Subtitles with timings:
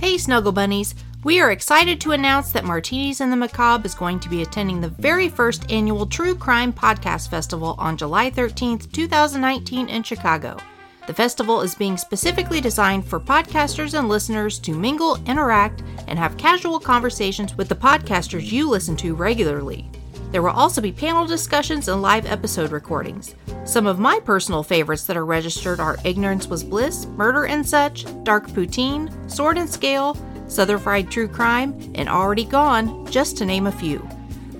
[0.00, 0.94] Hey, Snuggle Bunnies!
[1.24, 4.80] We are excited to announce that Martinis and the Macabre is going to be attending
[4.80, 10.56] the very first annual True Crime Podcast Festival on July 13th, 2019, in Chicago.
[11.06, 16.38] The festival is being specifically designed for podcasters and listeners to mingle, interact, and have
[16.38, 19.90] casual conversations with the podcasters you listen to regularly.
[20.30, 23.34] There will also be panel discussions and live episode recordings.
[23.64, 28.04] Some of my personal favorites that are registered are Ignorance Was Bliss, Murder and Such,
[28.22, 30.16] Dark Poutine, Sword and Scale,
[30.46, 34.06] Southern Fried True Crime, and Already Gone, just to name a few.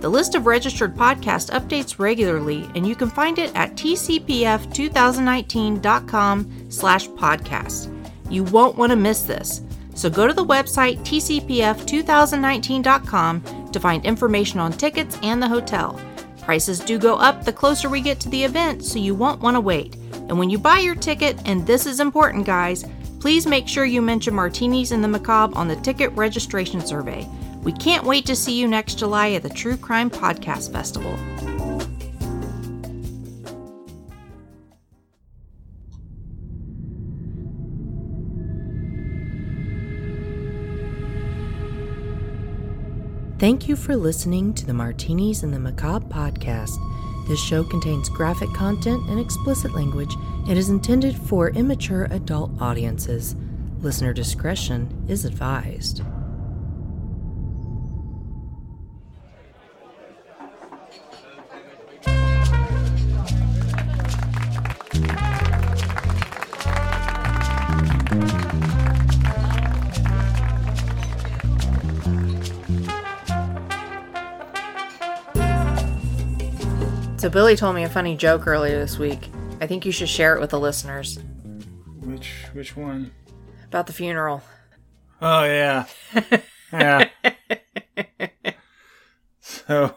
[0.01, 7.09] The list of registered podcasts updates regularly, and you can find it at tcpf2019.com slash
[7.09, 7.95] podcast.
[8.31, 9.61] You won't want to miss this.
[10.01, 16.01] So go to the website tcpf2019.com to find information on tickets and the hotel.
[16.41, 19.57] Prices do go up the closer we get to the event, so you won't want
[19.57, 19.97] to wait.
[20.15, 22.87] And when you buy your ticket, and this is important, guys,
[23.19, 27.29] please make sure you mention Martinis and the Macabre on the ticket registration survey.
[27.63, 31.15] We can't wait to see you next July at the True Crime Podcast Festival.
[43.41, 46.77] Thank you for listening to the Martinis and the Macabre podcast.
[47.27, 50.15] This show contains graphic content and explicit language
[50.47, 53.35] and is intended for immature adult audiences.
[53.81, 56.03] Listener discretion is advised.
[77.21, 79.29] So Billy told me a funny joke earlier this week.
[79.61, 81.19] I think you should share it with the listeners
[81.99, 83.13] Which which one?
[83.67, 84.43] about the funeral.
[85.21, 85.85] Oh yeah.
[86.73, 87.11] yeah.
[89.39, 89.97] So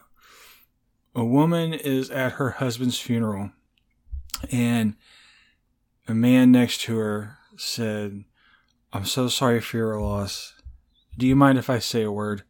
[1.16, 3.52] a woman is at her husband's funeral
[4.52, 4.98] and
[6.10, 8.26] a man next to her said,
[8.92, 10.56] I'm so sorry for your loss.
[11.18, 12.44] Do you mind if I say a word?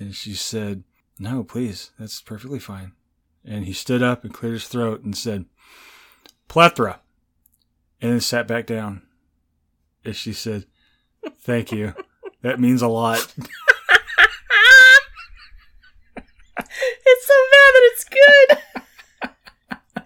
[0.00, 0.82] And she said,
[1.16, 1.92] No, please.
[1.96, 2.90] That's perfectly fine.
[3.44, 5.46] And he stood up and cleared his throat and said,
[6.48, 7.00] Plethora.
[8.00, 9.02] And then sat back down.
[10.04, 10.66] And she said,
[11.40, 11.94] Thank you.
[12.42, 13.34] That means a lot.
[17.12, 18.48] It's so bad that it's good.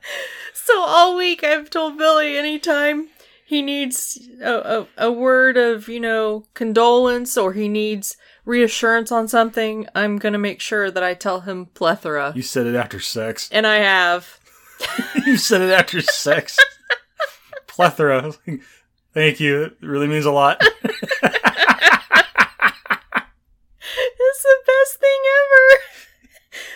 [0.54, 3.08] so all week I've told Billy anytime
[3.44, 9.28] he needs a, a, a word of, you know, condolence or he needs reassurance on
[9.28, 12.32] something, I'm going to make sure that I tell him plethora.
[12.34, 13.48] You said it after sex.
[13.52, 14.40] And I have.
[15.26, 16.58] you said it after sex.
[17.66, 18.32] Plethora.
[19.12, 19.64] Thank you.
[19.64, 20.62] It really means a lot.
[23.96, 25.82] It's the best thing ever.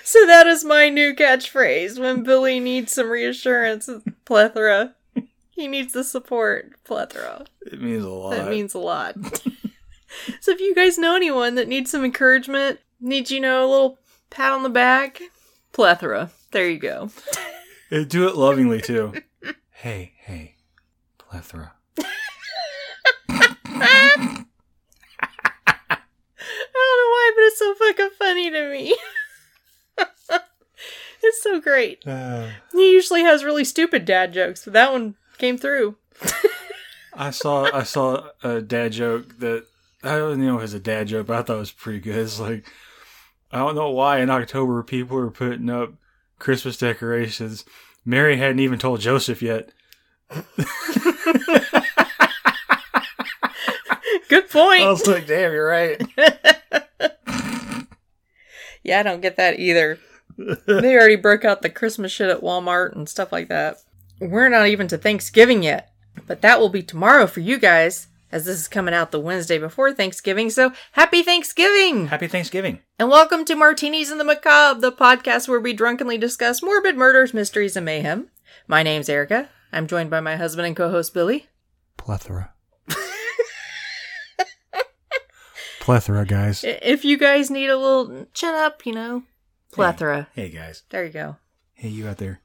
[0.04, 3.90] So that is my new catchphrase when Billy needs some reassurance.
[4.24, 4.94] Plethora.
[5.58, 6.72] He needs the support.
[6.84, 7.44] Plethora.
[7.66, 8.30] It means a lot.
[8.30, 9.16] That means a lot.
[10.40, 13.98] so if you guys know anyone that needs some encouragement, needs you know a little
[14.30, 15.20] pat on the back,
[15.72, 16.30] plethora.
[16.52, 17.10] There you go.
[17.90, 19.14] Do it lovingly too.
[19.72, 20.54] hey, hey.
[21.18, 21.72] Plethora.
[21.98, 22.06] I
[23.96, 24.46] don't
[26.76, 28.96] know why, but it's so fucking funny to me.
[31.22, 32.06] it's so great.
[32.06, 35.96] Uh, He usually has really stupid dad jokes, but that one came through.
[37.14, 39.64] I saw I saw a dad joke that
[40.02, 42.16] I don't know if it's a dad joke, but I thought it was pretty good.
[42.16, 42.70] It's like
[43.50, 45.94] I don't know why in October people were putting up
[46.38, 47.64] Christmas decorations.
[48.04, 49.70] Mary hadn't even told Joseph yet.
[54.28, 54.82] Good point.
[54.82, 56.00] I was like, damn, you're right.
[58.82, 59.98] yeah, I don't get that either.
[60.36, 63.78] they already broke out the Christmas shit at Walmart and stuff like that.
[64.20, 65.92] We're not even to Thanksgiving yet,
[66.26, 69.58] but that will be tomorrow for you guys, as this is coming out the Wednesday
[69.58, 70.50] before Thanksgiving.
[70.50, 72.08] So happy Thanksgiving!
[72.08, 72.80] Happy Thanksgiving.
[72.98, 77.32] And welcome to Martinis and the Macabre, the podcast where we drunkenly discuss morbid murders,
[77.32, 78.28] mysteries, and mayhem.
[78.66, 79.50] My name's Erica.
[79.72, 81.46] I'm joined by my husband and co-host Billy.
[81.96, 82.54] Plethora.
[85.78, 86.64] Plethora, guys.
[86.64, 89.22] If you guys need a little chin up, you know,
[89.70, 90.26] plethora.
[90.34, 90.82] Hey, guys.
[90.90, 91.36] There you go.
[91.74, 92.40] Hey, you out there.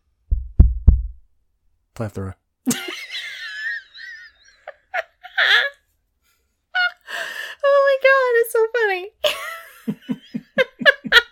[1.94, 2.36] Plethora.
[7.66, 9.10] Oh my god, it's so funny.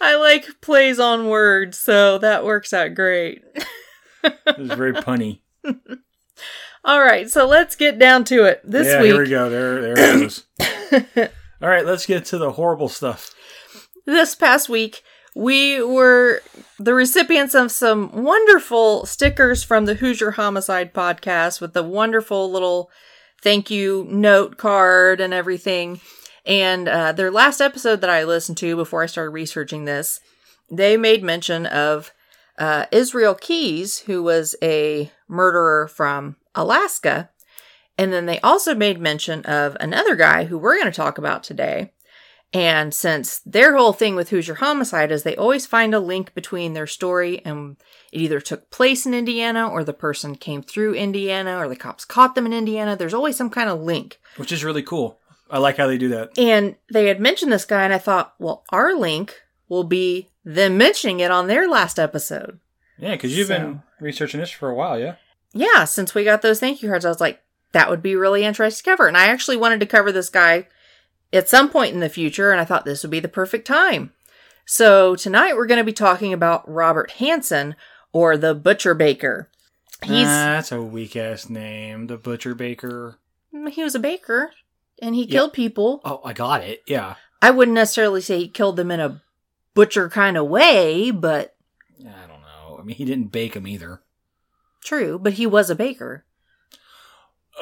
[0.00, 3.42] I like plays on words, so that works out great.
[4.22, 5.40] It was very punny.
[6.84, 8.60] All right, so let's get down to it.
[8.64, 9.48] This yeah, week, here we go.
[9.50, 10.44] There, there it goes.
[11.62, 13.34] All right, let's get to the horrible stuff.
[14.04, 15.02] this past week,
[15.34, 16.40] we were
[16.78, 22.90] the recipients of some wonderful stickers from the Hoosier Homicide podcast with the wonderful little
[23.42, 26.00] thank you note card and everything.
[26.46, 30.20] And uh, their last episode that I listened to before I started researching this,
[30.70, 32.12] they made mention of
[32.58, 37.30] uh, Israel Keyes, who was a murderer from Alaska.
[37.96, 41.42] And then they also made mention of another guy who we're going to talk about
[41.42, 41.92] today.
[42.52, 46.72] And since their whole thing with Hoosier Homicide is they always find a link between
[46.72, 47.76] their story and
[48.12, 52.04] it either took place in Indiana or the person came through Indiana or the cops
[52.04, 54.20] caught them in Indiana, there's always some kind of link.
[54.36, 55.18] Which is really cool.
[55.50, 56.38] I like how they do that.
[56.38, 59.34] And they had mentioned this guy, and I thought, well, our link
[59.68, 62.60] will be them mentioning it on their last episode.
[62.98, 65.16] Yeah, because you've So- been researching this for a while, yeah?
[65.52, 67.42] yeah, since we got those thank you cards, I was like,
[67.72, 69.06] that would be really interesting to cover.
[69.08, 70.68] And I actually wanted to cover this guy
[71.34, 74.12] at some point in the future, and I thought this would be the perfect time.
[74.64, 77.76] So tonight we're going to be talking about Robert Hansen,
[78.12, 79.50] or the Butcher Baker.
[80.02, 82.06] He's Ah, that's a weak ass name.
[82.06, 83.18] The Butcher Baker.
[83.70, 84.52] he was a baker,
[85.02, 85.30] and he Yeah.
[85.32, 86.00] killed people.
[86.04, 86.82] Oh, I got it.
[86.86, 87.14] Yeah.
[87.42, 89.20] I wouldn't necessarily say he killed them in a
[89.74, 91.54] butcher kind of way, but
[92.00, 92.78] I don't know.
[92.78, 94.00] I mean, he didn't bake them either.
[94.82, 95.18] true.
[95.18, 96.24] But he was a baker.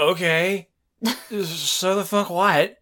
[0.00, 0.68] Okay.
[1.44, 2.76] so the fuck what?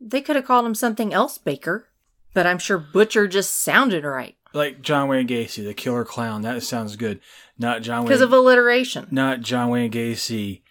[0.00, 1.88] They could have called him something else, Baker.
[2.34, 6.42] But I'm sure Butcher just sounded right Like John Wayne Gacy, the killer clown.
[6.42, 7.20] That sounds good.
[7.58, 8.06] Not John Wayne.
[8.08, 9.06] because of alliteration.
[9.10, 10.62] not John Wayne Gacy,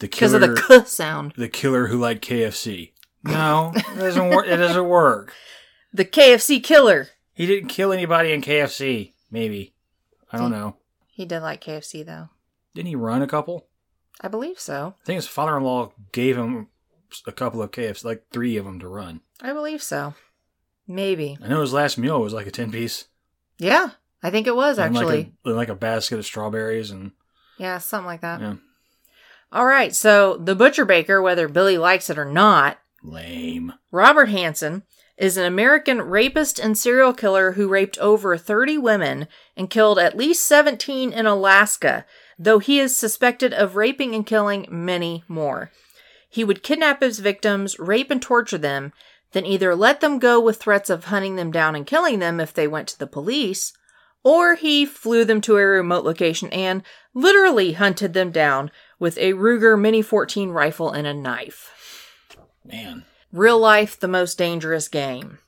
[0.00, 0.30] the killer.
[0.30, 1.32] Because of the k sound.
[1.36, 2.90] the killer who liked KFC.
[3.24, 4.46] No, it doesn't work.
[4.48, 5.32] It doesn't work.
[5.94, 7.08] The KFC killer.
[7.34, 9.12] He didn't kill anybody in KFC.
[9.30, 9.74] Maybe.
[10.32, 10.76] I don't know.
[11.08, 12.30] He did like KFC though.
[12.74, 13.66] Didn't he run a couple?
[14.22, 14.94] I believe so.
[15.02, 16.68] I think his father-in-law gave him
[17.26, 19.20] a couple of KFC, like three of them to run.
[19.40, 20.14] I believe so.
[20.86, 21.38] Maybe.
[21.42, 23.06] I know his last meal was like a ten piece,
[23.58, 23.90] Yeah,
[24.22, 25.16] I think it was and actually.
[25.16, 27.12] like a, like a basket of strawberries, and
[27.58, 28.40] yeah, something like that.
[28.40, 28.54] yeah,
[29.52, 33.72] All right, so the Butcher Baker, whether Billy likes it or not, lame.
[33.90, 34.82] Robert Hansen
[35.16, 40.16] is an American rapist and serial killer who raped over 30 women and killed at
[40.16, 42.04] least 17 in Alaska,
[42.38, 45.70] though he is suspected of raping and killing many more.
[46.32, 48.94] He would kidnap his victims, rape and torture them,
[49.32, 52.54] then either let them go with threats of hunting them down and killing them if
[52.54, 53.74] they went to the police,
[54.24, 56.82] or he flew them to a remote location and
[57.12, 61.70] literally hunted them down with a Ruger Mini 14 rifle and a knife.
[62.64, 65.38] Man, Real life, the most dangerous game.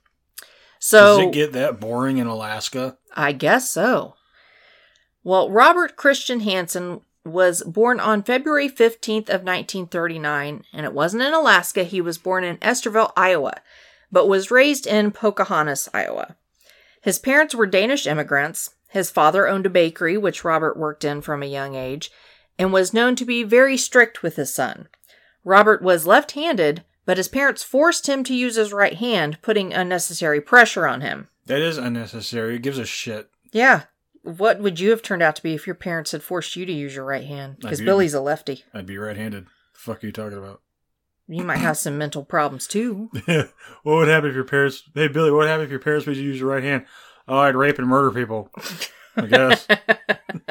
[0.78, 2.98] So does it get that boring in Alaska?
[3.14, 4.16] I guess so.
[5.22, 11.32] Well, Robert Christian Hansen was born on February 15th of 1939, and it wasn't in
[11.32, 11.84] Alaska.
[11.84, 13.54] He was born in Estherville, Iowa,
[14.12, 16.36] but was raised in Pocahontas, Iowa.
[17.00, 18.74] His parents were Danish immigrants.
[18.88, 22.10] His father owned a bakery, which Robert worked in from a young age,
[22.58, 24.88] and was known to be very strict with his son.
[25.44, 29.74] Robert was left handed, but his parents forced him to use his right hand, putting
[29.74, 31.28] unnecessary pressure on him.
[31.46, 32.56] That is unnecessary.
[32.56, 33.28] It gives a shit.
[33.52, 33.82] Yeah.
[34.24, 36.72] What would you have turned out to be if your parents had forced you to
[36.72, 37.58] use your right hand?
[37.60, 38.64] Because be- Billy's a lefty.
[38.72, 39.44] I'd be right-handed.
[39.44, 40.60] The fuck are you talking about?
[41.26, 43.08] You might have some mental problems too.
[43.26, 43.48] what
[43.84, 44.82] would happen if your parents?
[44.94, 46.84] Hey Billy, what would happen if your parents made you use your right hand?
[47.26, 48.50] Oh, I'd rape and murder people.
[49.16, 49.66] I guess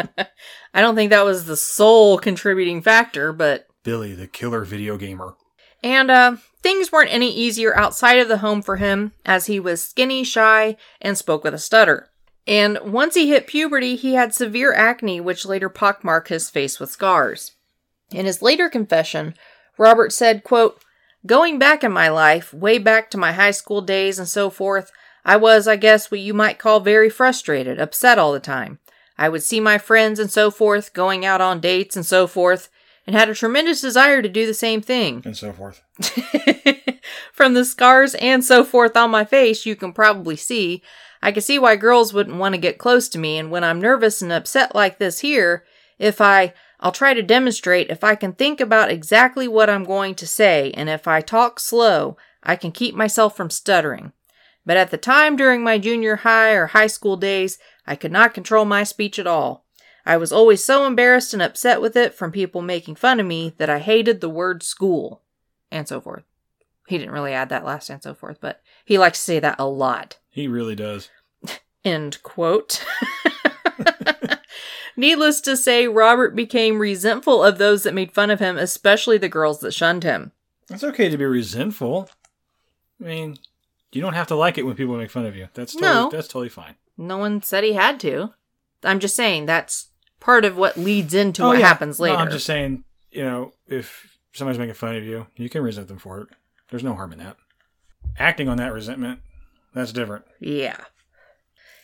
[0.74, 5.36] I don't think that was the sole contributing factor, but Billy, the killer video gamer.
[5.84, 9.84] and uh things weren't any easier outside of the home for him as he was
[9.84, 12.10] skinny, shy, and spoke with a stutter.
[12.46, 16.92] And once he hit puberty, he had severe acne, which later pockmarked his face with
[16.92, 17.52] scars.
[18.12, 19.34] In his later confession,
[19.78, 20.84] Robert said, quote,
[21.26, 24.92] Going back in my life, way back to my high school days and so forth,
[25.24, 28.80] I was, I guess, what you might call very frustrated, upset all the time.
[29.18, 32.70] I would see my friends and so forth going out on dates and so forth,
[33.08, 35.22] and had a tremendous desire to do the same thing.
[35.24, 35.82] And so forth.
[37.32, 40.82] From the scars and so forth on my face, you can probably see.
[41.24, 43.80] I can see why girls wouldn't want to get close to me, and when I'm
[43.80, 45.63] nervous and upset like this here,
[45.98, 46.53] if I.
[46.80, 50.72] I'll try to demonstrate if I can think about exactly what I'm going to say,
[50.75, 54.12] and if I talk slow, I can keep myself from stuttering.
[54.65, 58.34] But at the time during my junior high or high school days, I could not
[58.34, 59.65] control my speech at all.
[60.06, 63.53] I was always so embarrassed and upset with it from people making fun of me
[63.60, 65.22] that I hated the word school,
[65.72, 66.24] and so forth.
[66.88, 69.56] He didn't really add that last and so forth, but he likes to say that
[69.60, 70.18] a lot.
[70.30, 71.10] He really does.
[71.86, 72.84] End quote.
[74.96, 79.30] Needless to say, Robert became resentful of those that made fun of him, especially the
[79.30, 80.32] girls that shunned him.
[80.70, 82.10] It's okay to be resentful.
[83.02, 83.38] I mean,
[83.92, 85.48] you don't have to like it when people make fun of you.
[85.56, 86.10] That's totally, No.
[86.12, 86.75] that's totally fine.
[86.96, 88.34] No one said he had to.
[88.84, 89.88] I'm just saying that's
[90.20, 91.68] part of what leads into Oh, what yeah.
[91.68, 92.16] happens later.
[92.16, 95.88] No, I'm just saying, you know, if somebody's making fun of you, you can resent
[95.88, 96.28] them for it.
[96.74, 97.38] There's no harm in that.
[98.18, 99.20] Acting on that resentment,
[99.75, 100.25] that's different.
[100.39, 100.86] Yeah.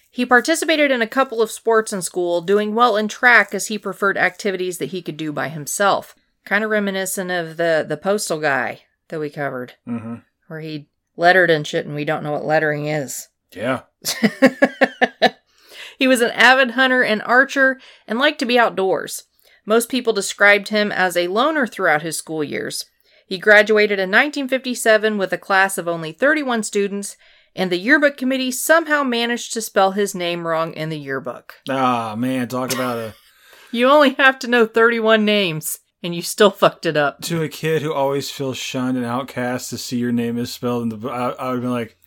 [0.09, 3.77] He participated in a couple of sports in school, doing well in track as he
[3.77, 6.15] preferred activities that he could do by himself.
[6.43, 10.15] Kind of reminiscent of the the postal guy that we covered, hmm
[10.47, 13.27] where he lettered and shit, and we don't know what lettering is.
[13.53, 13.81] Yeah.
[15.99, 19.25] he was an avid hunter and archer and liked to be outdoors.
[19.67, 22.85] Most people described him as a loner throughout his school years.
[23.29, 27.15] He graduated in 1957 with a class of only 31 students,
[27.55, 31.57] and the yearbook committee somehow managed to spell his name wrong in the yearbook.
[31.69, 33.13] Ah, man, talk about a
[33.71, 37.21] You only have to know 31 names, and you still fucked it up.
[37.21, 40.89] to a kid who always feels shunned and outcast to see your name misspelled in
[40.99, 41.07] the.
[41.07, 41.97] I, I would be like,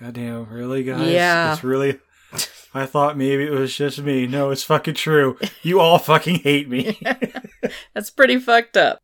[0.00, 1.12] God damn, really, guys?
[1.12, 1.52] Yeah.
[1.52, 1.98] It's really.
[2.74, 4.26] I thought maybe it was just me.
[4.26, 5.36] No, it's fucking true.
[5.62, 6.98] You all fucking hate me.
[7.94, 8.98] That's pretty fucked up.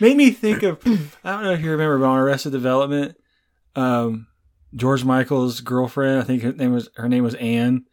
[0.00, 0.78] Made me think of.
[1.24, 3.16] I don't know if you remember, but on Arrested Development,
[3.76, 4.26] um,
[4.74, 6.20] George Michael's girlfriend.
[6.20, 7.84] I think her name was her name was Anne.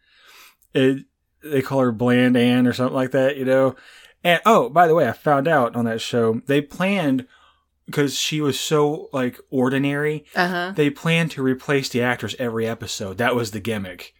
[0.74, 1.04] It,
[1.42, 3.76] they call her Bland Anne or something like that, you know.
[4.24, 7.26] And oh, by the way, I found out on that show they planned
[7.86, 10.24] because she was so like ordinary.
[10.34, 10.72] Uh huh.
[10.76, 13.18] They planned to replace the actress every episode.
[13.18, 14.14] That was the gimmick.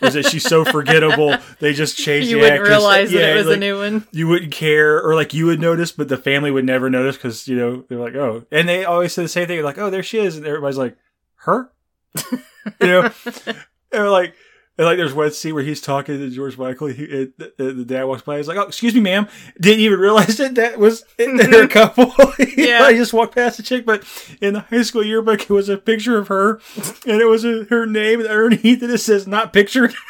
[0.00, 1.36] was that she's so forgettable?
[1.60, 2.06] They just changed.
[2.06, 2.30] The actress.
[2.30, 2.68] You the wouldn't actress.
[2.68, 4.06] realize that Yeah, it was a new one.
[4.12, 7.46] you wouldn't care or like you would notice but the family would never notice because
[7.48, 10.02] you know they're like oh and they always say the same thing like oh there
[10.02, 10.96] she is and everybody's like
[11.40, 11.70] her
[12.32, 12.36] you
[12.80, 13.10] know
[13.90, 14.34] they're like
[14.78, 17.84] and like there's one scene where he's talking to George Michael he, it, the, the
[17.84, 19.28] dad walks by he's like oh excuse me ma'am
[19.60, 22.12] didn't even realize that that was they're a couple
[22.56, 22.82] Yeah.
[22.82, 24.04] I just walked past the chick but
[24.40, 26.60] in the high school yearbook it was a picture of her
[27.06, 29.94] and it was a, her name and underneath it it says not pictured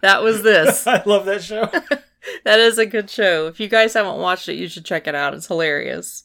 [0.00, 0.86] That was this.
[0.86, 1.68] I love that show
[2.44, 3.46] That is a good show.
[3.46, 5.34] If you guys haven't watched it, you should check it out.
[5.34, 6.24] It's hilarious.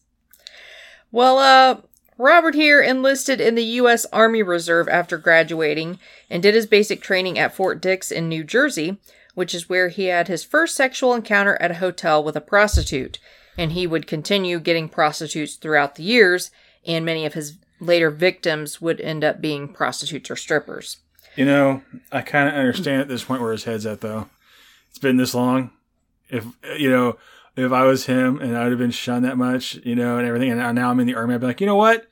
[1.11, 1.81] Well, uh,
[2.17, 4.05] Robert here enlisted in the U.S.
[4.11, 8.97] Army Reserve after graduating and did his basic training at Fort Dix in New Jersey,
[9.35, 13.19] which is where he had his first sexual encounter at a hotel with a prostitute.
[13.55, 16.51] And he would continue getting prostitutes throughout the years,
[16.85, 20.97] and many of his later victims would end up being prostitutes or strippers.
[21.35, 24.27] You know, I kind of understand at this point where his head's at, though.
[24.89, 25.69] It's been this long.
[26.29, 26.45] If
[26.77, 27.17] you know,
[27.57, 30.27] if I was him and I would have been shunned that much, you know, and
[30.27, 32.07] everything, and now I'm in the army, I'd be like, you know what?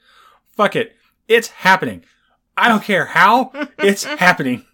[0.56, 0.96] Fuck it,
[1.28, 2.04] it's happening.
[2.58, 4.66] I don't care how, it's happening.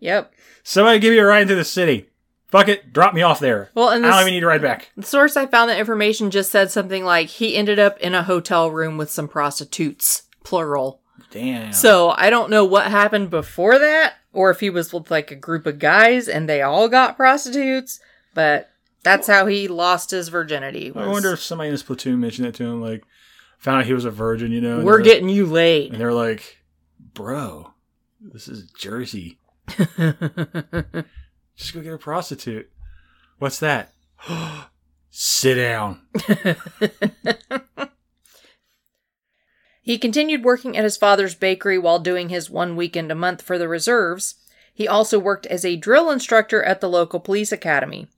[0.00, 0.32] Yep.
[0.62, 2.08] Somebody give me a ride into the city.
[2.48, 3.70] Fuck it, drop me off there.
[3.74, 4.90] Well, and I don't even need to ride back.
[4.96, 8.22] The source I found that information just said something like he ended up in a
[8.22, 11.00] hotel room with some prostitutes, plural.
[11.30, 11.72] Damn.
[11.72, 15.36] So I don't know what happened before that, or if he was with like a
[15.36, 18.00] group of guys and they all got prostitutes,
[18.32, 18.70] but
[19.06, 20.90] that's how he lost his virginity.
[20.92, 23.04] I was, wonder if somebody in his platoon mentioned it to him, like
[23.58, 24.78] found out he was a virgin, you know.
[24.78, 25.92] and we're getting you laid.
[25.92, 26.58] and they're like,
[27.14, 27.72] bro,
[28.20, 29.38] this is Jersey.
[29.68, 29.96] Just
[31.72, 32.68] go get a prostitute.
[33.38, 33.92] What's that?
[35.10, 36.00] Sit down.
[39.80, 43.56] He continued working at his father's bakery while doing his one weekend a month for
[43.56, 44.34] the reserves.
[44.74, 48.08] He also worked as a drill instructor at the local police academy.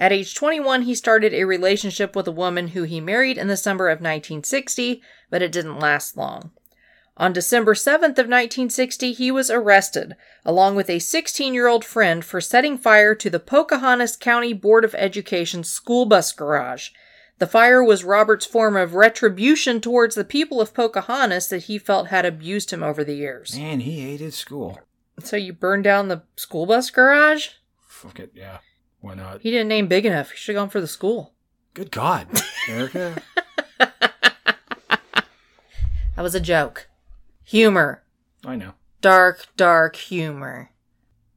[0.00, 3.56] At age 21, he started a relationship with a woman who he married in the
[3.56, 6.52] summer of 1960, but it didn't last long.
[7.18, 12.78] On December 7th of 1960, he was arrested, along with a 16-year-old friend, for setting
[12.78, 16.88] fire to the Pocahontas County Board of Education school bus garage.
[17.38, 22.06] The fire was Robert's form of retribution towards the people of Pocahontas that he felt
[22.06, 23.54] had abused him over the years.
[23.54, 24.80] Man, he hated school.
[25.18, 27.48] So you burned down the school bus garage?
[27.86, 28.60] Fuck it, yeah.
[29.00, 29.42] Why not?
[29.42, 30.30] He didn't name big enough.
[30.30, 31.34] He should have gone for the school.
[31.74, 32.28] Good God,
[32.68, 33.20] Erica.
[33.78, 34.84] That
[36.16, 36.88] was a joke.
[37.44, 38.02] Humor.
[38.44, 38.74] I know.
[39.00, 40.70] Dark, dark humor.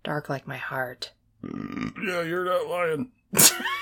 [0.03, 1.11] Dark like my heart.
[1.43, 3.11] Mm, yeah, you're not lying.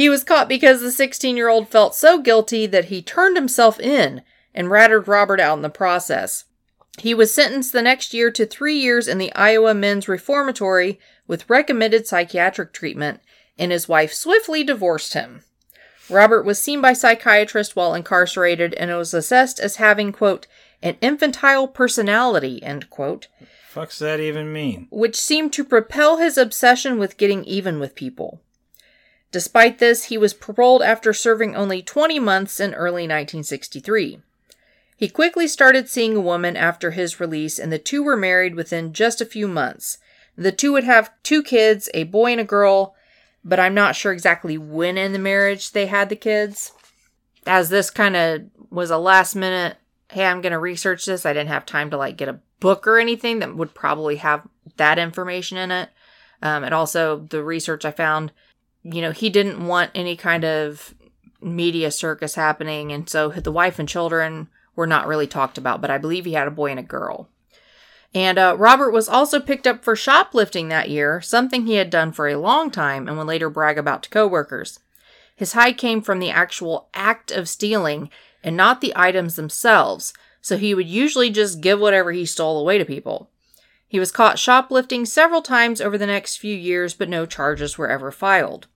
[0.00, 3.78] He was caught because the 16 year old felt so guilty that he turned himself
[3.78, 4.22] in
[4.54, 6.44] and ratted Robert out in the process.
[6.98, 11.48] He was sentenced the next year to three years in the Iowa Men's Reformatory with
[11.48, 13.20] recommended psychiatric treatment,
[13.58, 15.44] and his wife swiftly divorced him.
[16.10, 20.46] Robert was seen by psychiatrists while incarcerated and was assessed as having, quote,
[20.82, 23.28] an infantile personality, end quote.
[23.68, 24.88] fuck's that even mean?
[24.90, 28.40] which seemed to propel his obsession with getting even with people.
[29.30, 34.20] Despite this, he was paroled after serving only 20 months in early 1963.
[35.00, 38.92] He quickly started seeing a woman after his release, and the two were married within
[38.92, 39.96] just a few months.
[40.36, 42.94] The two would have two kids, a boy and a girl,
[43.42, 46.72] but I'm not sure exactly when in the marriage they had the kids.
[47.46, 49.78] As this kind of was a last minute,
[50.10, 52.86] hey, I'm going to research this, I didn't have time to like get a book
[52.86, 55.88] or anything that would probably have that information in it.
[56.42, 58.32] Um, and also, the research I found,
[58.82, 60.94] you know, he didn't want any kind of
[61.40, 62.92] media circus happening.
[62.92, 64.48] And so the wife and children
[64.80, 67.28] were not really talked about, but I believe he had a boy and a girl.
[68.14, 72.12] And uh, Robert was also picked up for shoplifting that year, something he had done
[72.12, 74.80] for a long time and would later brag about to coworkers.
[75.36, 78.08] His high came from the actual act of stealing
[78.42, 82.78] and not the items themselves, so he would usually just give whatever he stole away
[82.78, 83.28] to people.
[83.86, 87.90] He was caught shoplifting several times over the next few years, but no charges were
[87.90, 88.66] ever filed.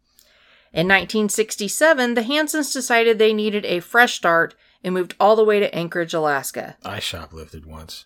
[0.71, 5.59] In 1967, the Hansens decided they needed a fresh start and moved all the way
[5.59, 6.77] to Anchorage, Alaska.
[6.85, 8.05] I shoplifted once.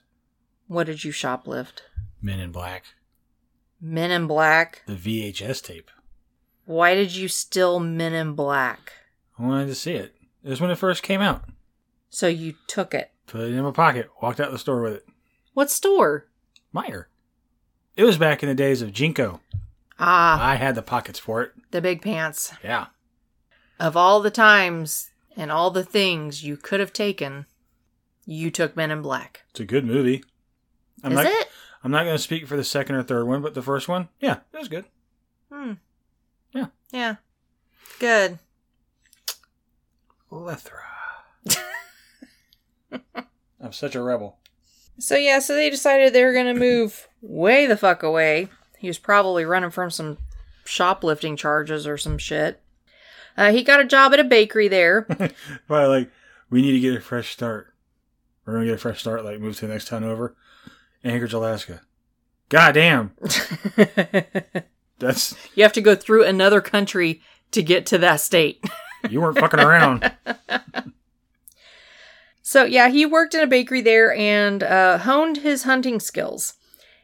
[0.69, 1.81] What did you shoplift?
[2.23, 2.85] Men in Black.
[3.81, 4.83] Men in Black.
[4.87, 5.91] The VHS tape.
[6.65, 8.93] Why did you steal Men in Black?
[9.39, 10.15] I wanted to see it.
[10.45, 11.45] It was when it first came out.
[12.11, 13.11] So you took it.
[13.27, 14.09] Put it in my pocket.
[14.23, 15.07] Walked out the store with it.
[15.55, 16.27] What store?
[16.75, 17.07] Meijer.
[17.97, 19.41] It was back in the days of JNCO.
[19.99, 21.53] Ah, I had the pockets for it.
[21.73, 22.53] the big pants.
[22.63, 22.87] Yeah.
[23.81, 27.47] Of all the times and all the things you could have taken,
[28.27, 29.45] you took Men in Black.
[29.51, 30.25] It's a good movie.
[31.03, 31.49] I'm Is not, it?
[31.85, 34.09] I'm not going to speak for the second or third one, but the first one,
[34.21, 34.85] yeah, it was good.
[35.51, 35.75] Hmm.
[36.53, 36.67] Yeah.
[36.91, 37.15] Yeah.
[38.01, 38.41] Good.
[40.31, 40.83] Lethra.
[43.61, 44.39] I'm such a rebel.
[44.99, 48.49] So yeah, so they decided they were gonna move way the fuck away.
[48.79, 50.19] He was probably running from some
[50.65, 52.61] shoplifting charges or some shit.
[53.39, 55.07] Uh, he got a job at a bakery there.
[55.69, 56.11] But like,
[56.51, 57.73] we need to get a fresh start.
[58.45, 60.35] We're to get a fresh start, like move to the next town over.
[61.05, 61.83] Anchorage, Alaska.
[62.49, 63.13] God damn.
[64.99, 67.21] That's, you have to go through another country
[67.53, 68.65] to get to that state.
[69.11, 70.11] you weren't fucking around.
[72.43, 76.55] So, yeah, he worked in a bakery there and uh, honed his hunting skills.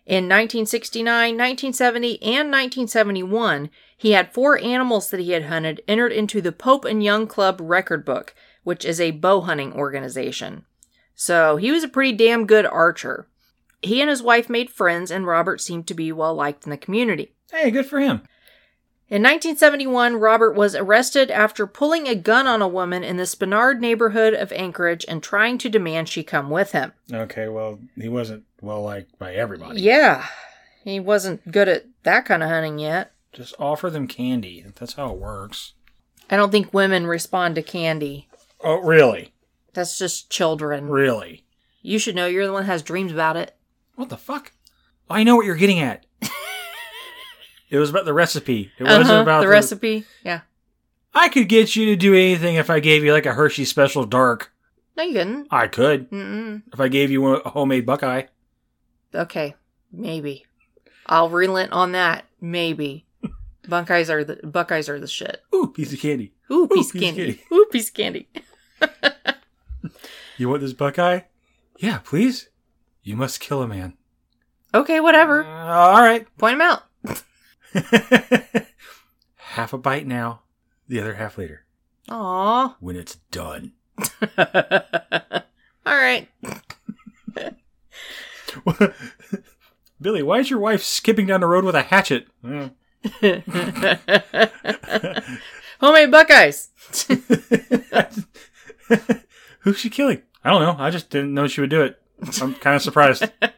[0.06, 3.70] In 1969, 1970, and 1971,
[4.04, 7.58] he had four animals that he had hunted entered into the Pope and Young Club
[7.58, 10.66] record book, which is a bow hunting organization.
[11.14, 13.28] So, he was a pretty damn good archer.
[13.80, 16.76] He and his wife made friends, and Robert seemed to be well liked in the
[16.76, 17.32] community.
[17.50, 18.20] Hey, good for him.
[19.08, 23.80] In 1971, Robert was arrested after pulling a gun on a woman in the Spenard
[23.80, 26.92] neighborhood of Anchorage and trying to demand she come with him.
[27.10, 29.80] Okay, well, he wasn't well liked by everybody.
[29.80, 30.26] Yeah,
[30.84, 33.13] he wasn't good at that kind of hunting yet.
[33.34, 34.64] Just offer them candy.
[34.78, 35.72] That's how it works.
[36.30, 38.28] I don't think women respond to candy.
[38.62, 39.32] Oh, really?
[39.74, 40.88] That's just children.
[40.88, 41.44] Really?
[41.82, 43.56] You should know you're the one that has dreams about it.
[43.96, 44.52] What the fuck?
[45.10, 46.06] I know what you're getting at.
[47.70, 48.70] it was about the recipe.
[48.78, 50.04] It wasn't Uh-huh, about the recipe.
[50.24, 50.40] Yeah.
[51.12, 54.04] I could get you to do anything if I gave you like a Hershey Special
[54.04, 54.52] Dark.
[54.96, 55.48] No, you couldn't.
[55.50, 56.10] I could.
[56.10, 56.62] Mm-mm.
[56.72, 58.24] If I gave you a homemade Buckeye.
[59.14, 59.54] Okay,
[59.92, 60.46] maybe.
[61.06, 62.24] I'll relent on that.
[62.40, 63.04] Maybe.
[63.68, 65.42] Buckeyes are the Buckeyes are the shit.
[65.54, 66.32] Ooh, piece of candy.
[66.50, 67.34] Ooh, piece, piece of of candy.
[67.34, 67.42] candy.
[67.52, 68.28] Ooh, piece of candy.
[70.36, 71.20] You want this Buckeye?
[71.78, 72.48] Yeah, please.
[73.04, 73.94] You must kill a man.
[74.74, 75.44] Okay, Uh, whatever.
[75.44, 76.26] all right.
[76.38, 76.82] Point him out.
[79.36, 80.40] half a bite now,
[80.88, 81.64] the other half later.
[82.08, 82.74] Aw.
[82.80, 83.72] When it's done.
[85.86, 86.28] All right.
[90.00, 92.26] Billy, why is your wife skipping down the road with a hatchet?
[92.44, 92.70] Uh,
[95.80, 96.70] Homemade Buckeyes.
[99.60, 100.22] Who's she killing?
[100.42, 100.76] I don't know.
[100.78, 102.00] I just didn't know she would do it.
[102.40, 103.30] I'm kind of surprised.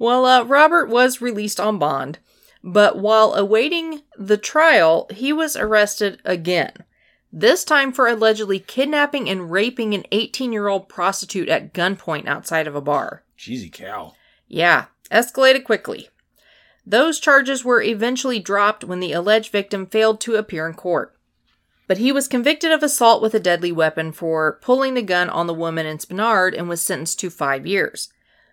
[0.00, 2.20] Well, uh, Robert was released on bond,
[2.64, 6.72] but while awaiting the trial, he was arrested again.
[7.30, 12.66] This time for allegedly kidnapping and raping an 18 year old prostitute at gunpoint outside
[12.66, 13.24] of a bar.
[13.36, 14.14] Cheesy cow.
[14.48, 16.08] Yeah, escalated quickly.
[16.86, 21.14] Those charges were eventually dropped when the alleged victim failed to appear in court.
[21.86, 25.46] But he was convicted of assault with a deadly weapon for pulling the gun on
[25.46, 28.12] the woman in Spenard and was sentenced to five years.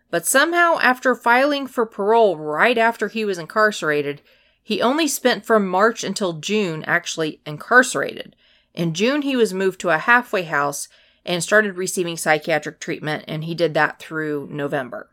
[0.10, 4.22] But somehow, after filing for parole right after he was incarcerated,
[4.64, 8.36] he only spent from March until June actually incarcerated.
[8.74, 10.88] In June, he was moved to a halfway house
[11.26, 15.10] and started receiving psychiatric treatment, and he did that through November.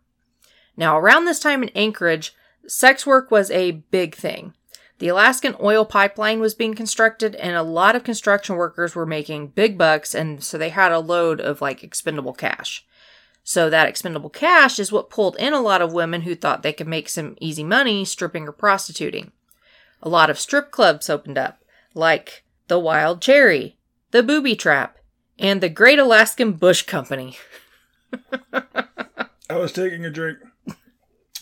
[0.77, 2.35] Now, around this time in Anchorage,
[2.67, 4.55] sex work was a big thing.
[4.99, 9.49] The Alaskan oil pipeline was being constructed, and a lot of construction workers were making
[9.49, 12.87] big bucks, and so they had a load of like expendable cash.
[13.43, 16.73] So, that expendable cash is what pulled in a lot of women who thought they
[16.73, 19.33] could make some easy money stripping or prostituting.
[20.03, 21.59] A lot of strip clubs opened up,
[21.93, 23.77] like the Wild Cherry,
[24.13, 24.97] the Booby Trap,
[25.39, 27.37] and the Great Alaskan Bush Company.
[29.51, 30.39] I was taking a drink.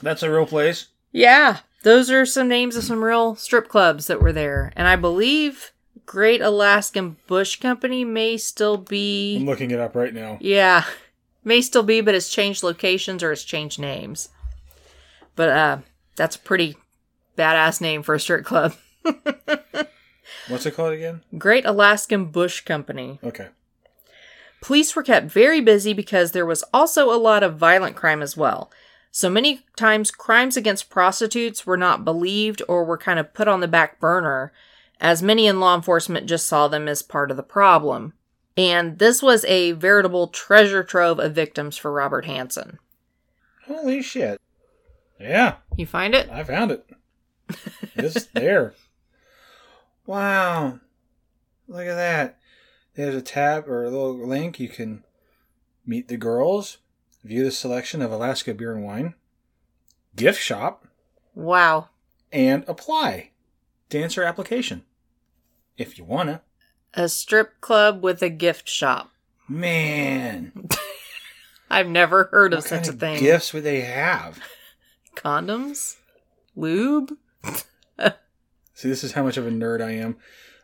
[0.03, 0.89] That's a real place.
[1.13, 4.73] Yeah, those are some names of some real strip clubs that were there.
[4.75, 5.73] And I believe
[6.07, 9.37] Great Alaskan Bush Company may still be.
[9.37, 10.39] I'm looking it up right now.
[10.41, 10.85] Yeah,
[11.45, 14.31] may still be, but it's changed locations or it's changed names.
[15.37, 15.79] But uh,
[16.17, 16.77] that's a pretty
[17.37, 18.75] badass name for a strip club.
[20.49, 21.23] What's it called again?
[21.39, 23.19] Great Alaskan Bush Company.
[23.23, 23.49] Okay.
[24.61, 28.37] Police were kept very busy because there was also a lot of violent crime as
[28.37, 28.71] well.
[29.15, 33.61] So many times, crimes against prostitutes were not believed or were kind of put on
[33.61, 34.53] the back burner,
[35.01, 38.15] as many in law enforcement just saw them as part of the problem.
[38.57, 42.79] And this was a veritable treasure trove of victims for Robert Hansen.
[43.67, 44.41] Holy shit.
[45.21, 46.29] Yeah, You find it?
[46.31, 46.85] I found it.
[47.95, 48.75] It's there.
[50.05, 50.81] Wow.
[51.69, 52.39] Look at that.
[52.97, 54.59] There's a tab or a little link.
[54.59, 55.05] You can
[55.87, 56.79] meet the girls,
[57.25, 59.15] view the selection of Alaska beer and wine,
[60.17, 60.87] gift shop,
[61.35, 61.89] Wow.
[62.33, 63.31] and apply.
[63.89, 64.85] Dancer application.
[65.77, 66.43] If you wanna.
[66.95, 69.11] A strip club with a gift shop.
[69.49, 70.69] Man.
[71.71, 73.19] I've never heard of such a thing.
[73.19, 74.39] gifts would they have?
[75.17, 75.97] Condoms?
[76.55, 77.17] Lube?
[78.75, 80.17] See, this is how much of a nerd I am.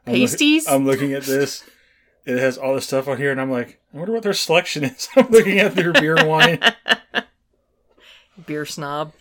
[0.07, 0.67] I'm look- Pasties?
[0.69, 1.65] I'm looking at this.
[2.29, 4.85] It has all this stuff on here, and I'm like, I wonder what their selection
[4.85, 5.09] is.
[5.17, 6.61] I'm looking at their beer and wine.
[8.47, 9.15] Beer snob.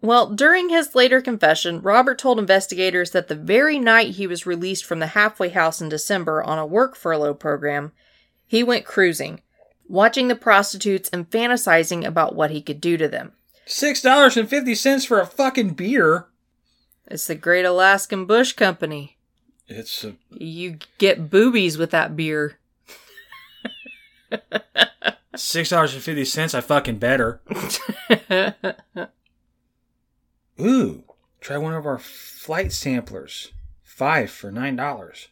[0.00, 4.84] Well, during his later confession, Robert told investigators that the very night he was released
[4.84, 7.90] from the halfway house in December on a work furlough program,
[8.46, 9.40] he went cruising,
[9.88, 13.32] watching the prostitutes and fantasizing about what he could do to them.
[13.66, 16.26] Six dollars and fifty cents for a fucking beer.
[17.08, 19.16] It's the Great Alaskan Bush Company.
[19.66, 22.58] It's a, You get boobies with that beer.
[25.36, 26.54] six dollars and fifty cents.
[26.54, 27.40] I fucking better.
[30.60, 31.04] Ooh,
[31.40, 33.52] try one of our flight samplers.
[33.82, 35.28] Five for nine dollars.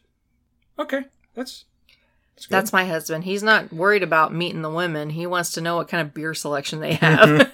[0.79, 1.03] Okay,
[1.35, 1.65] that's
[2.35, 2.47] that's.
[2.47, 3.25] That's my husband.
[3.25, 5.11] He's not worried about meeting the women.
[5.11, 7.51] He wants to know what kind of beer selection they have.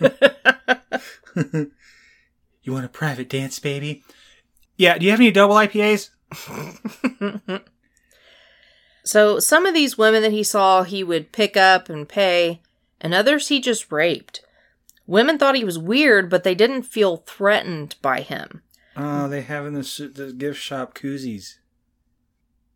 [2.63, 4.03] you want a private dance, baby?
[4.77, 4.97] Yeah.
[4.97, 6.09] Do you have any double IPAs?
[9.03, 12.61] so some of these women that he saw, he would pick up and pay,
[13.01, 14.41] and others he just raped.
[15.07, 18.61] Women thought he was weird, but they didn't feel threatened by him.
[18.95, 21.55] Oh, they have in the the gift shop koozies.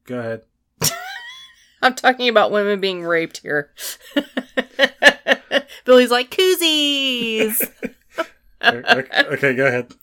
[0.05, 0.41] Go ahead.
[1.81, 3.71] I'm talking about women being raped here.
[5.85, 7.69] Billy's like, koozies!
[8.63, 9.93] okay, okay, go ahead.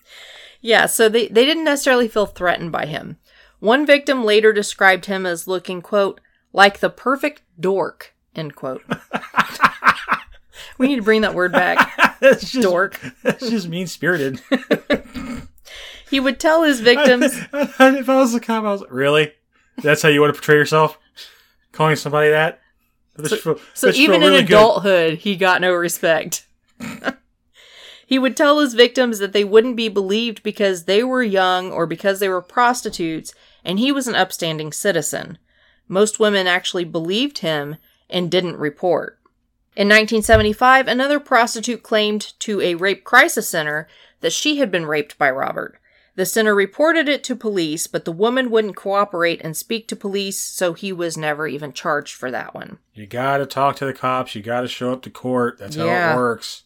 [0.60, 3.16] Yeah, so they, they didn't necessarily feel threatened by him.
[3.60, 6.20] One victim later described him as looking, quote,
[6.52, 8.82] like the perfect dork, end quote.
[10.78, 12.18] we need to bring that word back.
[12.20, 13.00] that's just Dork.
[13.22, 14.42] That's just mean spirited.
[16.10, 19.32] He would tell his victims, if I was the cop, I was like, really?
[19.80, 20.98] That's how you want to portray yourself?
[21.70, 22.60] Calling somebody that?
[23.28, 24.54] Feel- so even really in good.
[24.56, 26.48] adulthood, he got no respect.
[28.08, 31.86] he would tell his victims that they wouldn't be believed because they were young or
[31.86, 33.32] because they were prostitutes,
[33.64, 35.38] and he was an upstanding citizen.
[35.88, 37.76] Most women actually believed him
[38.08, 39.18] and didn't report.
[39.76, 43.88] In 1975, another prostitute claimed to a rape crisis center
[44.20, 45.80] that she had been raped by Robert.
[46.16, 50.38] The center reported it to police, but the woman wouldn't cooperate and speak to police,
[50.38, 52.78] so he was never even charged for that one.
[52.94, 54.34] You gotta talk to the cops.
[54.34, 55.58] You gotta show up to court.
[55.58, 56.12] That's how Yeah.
[56.12, 56.64] it works.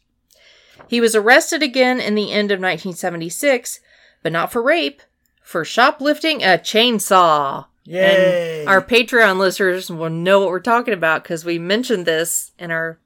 [0.89, 3.81] He was arrested again in the end of 1976,
[4.23, 5.03] but not for rape,
[5.45, 7.67] for shoplifting a chainsaw.
[7.85, 8.61] Yay!
[8.61, 12.71] And our Patreon listeners will know what we're talking about because we mentioned this in
[12.71, 12.99] our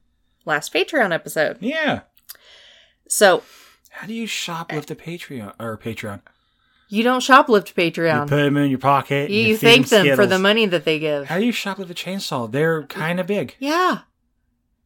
[0.45, 1.57] last Patreon episode.
[1.59, 2.01] yeah.
[3.07, 3.43] So
[3.89, 6.21] How do you shoplift a Patreon or a Patreon?
[6.87, 8.21] you don't shoplift Patreon.
[8.23, 9.29] You put them in your pocket.
[9.29, 11.27] You, and you thank them for the money that they give.
[11.27, 12.49] How do you shoplift a chainsaw?
[12.49, 13.55] They're kind of big.
[13.59, 13.99] Yeah.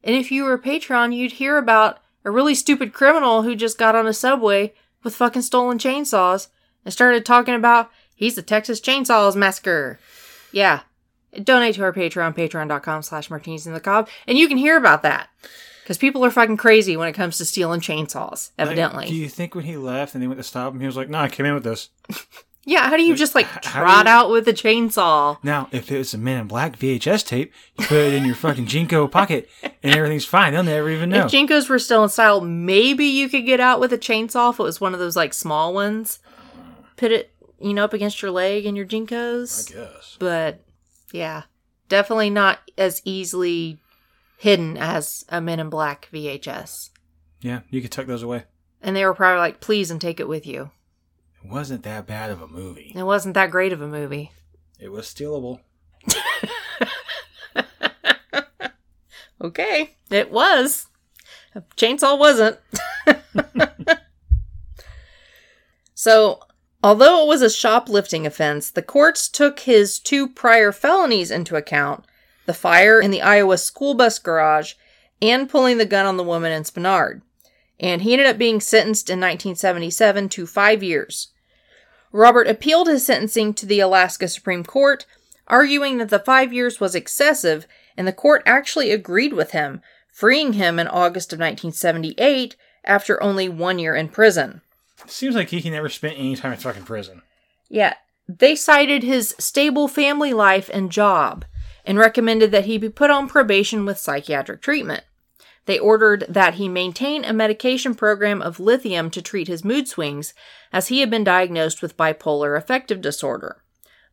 [0.03, 3.77] And if you were a Patreon, you'd hear about a really stupid criminal who just
[3.77, 6.47] got on a subway with fucking stolen chainsaws
[6.85, 9.99] and started talking about he's the Texas Chainsaws Massacre.
[10.51, 10.81] Yeah.
[11.43, 15.01] Donate to our Patreon, patreon.com slash martinis in the cob, and you can hear about
[15.01, 15.29] that.
[15.81, 19.05] Because people are fucking crazy when it comes to stealing chainsaws, evidently.
[19.05, 20.95] Like, do you think when he left and they went to stop him, he was
[20.95, 21.89] like, "No, I came in with this."
[22.65, 25.43] yeah, how do you just like trot you- out with a chainsaw?
[25.43, 28.35] Now, if it was a Men in Black VHS tape, you put it in your
[28.35, 30.53] fucking JNCO pocket, and everything's fine.
[30.53, 31.25] They'll never even know.
[31.25, 34.59] If JNCOs were still in style, maybe you could get out with a chainsaw if
[34.59, 36.19] it was one of those like small ones.
[36.95, 39.71] Put it, you know, up against your leg and your JNCOs.
[39.71, 40.17] I guess.
[40.19, 40.61] But
[41.11, 41.43] yeah,
[41.89, 43.79] definitely not as easily
[44.37, 46.89] hidden as a Men in Black VHS.
[47.41, 48.43] Yeah, you could tuck those away.
[48.81, 50.71] And they were probably like, please and take it with you.
[51.43, 52.93] It wasn't that bad of a movie.
[52.95, 54.31] It wasn't that great of a movie.
[54.79, 55.59] It was stealable.
[59.43, 60.87] Okay, it was.
[61.53, 62.57] A chainsaw wasn't.
[65.93, 66.39] so,
[66.83, 72.05] although it was a shoplifting offense, the courts took his two prior felonies into account
[72.45, 74.73] the fire in the Iowa school bus garage
[75.21, 77.21] and pulling the gun on the woman in Spenard.
[77.79, 81.29] And he ended up being sentenced in 1977 to five years.
[82.11, 85.05] Robert appealed his sentencing to the Alaska Supreme Court,
[85.47, 87.65] arguing that the five years was excessive,
[87.97, 93.49] and the court actually agreed with him, freeing him in August of 1978 after only
[93.49, 94.61] one year in prison.
[95.07, 97.21] Seems like he never spent any time in fucking prison.
[97.69, 97.93] Yeah,
[98.27, 101.45] they cited his stable family life and job
[101.85, 105.03] and recommended that he be put on probation with psychiatric treatment.
[105.65, 110.33] They ordered that he maintain a medication program of lithium to treat his mood swings,
[110.71, 113.63] as he had been diagnosed with bipolar affective disorder.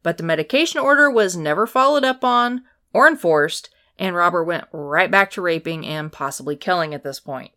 [0.03, 5.11] But the medication order was never followed up on or enforced, and Robert went right
[5.11, 7.51] back to raping and possibly killing at this point.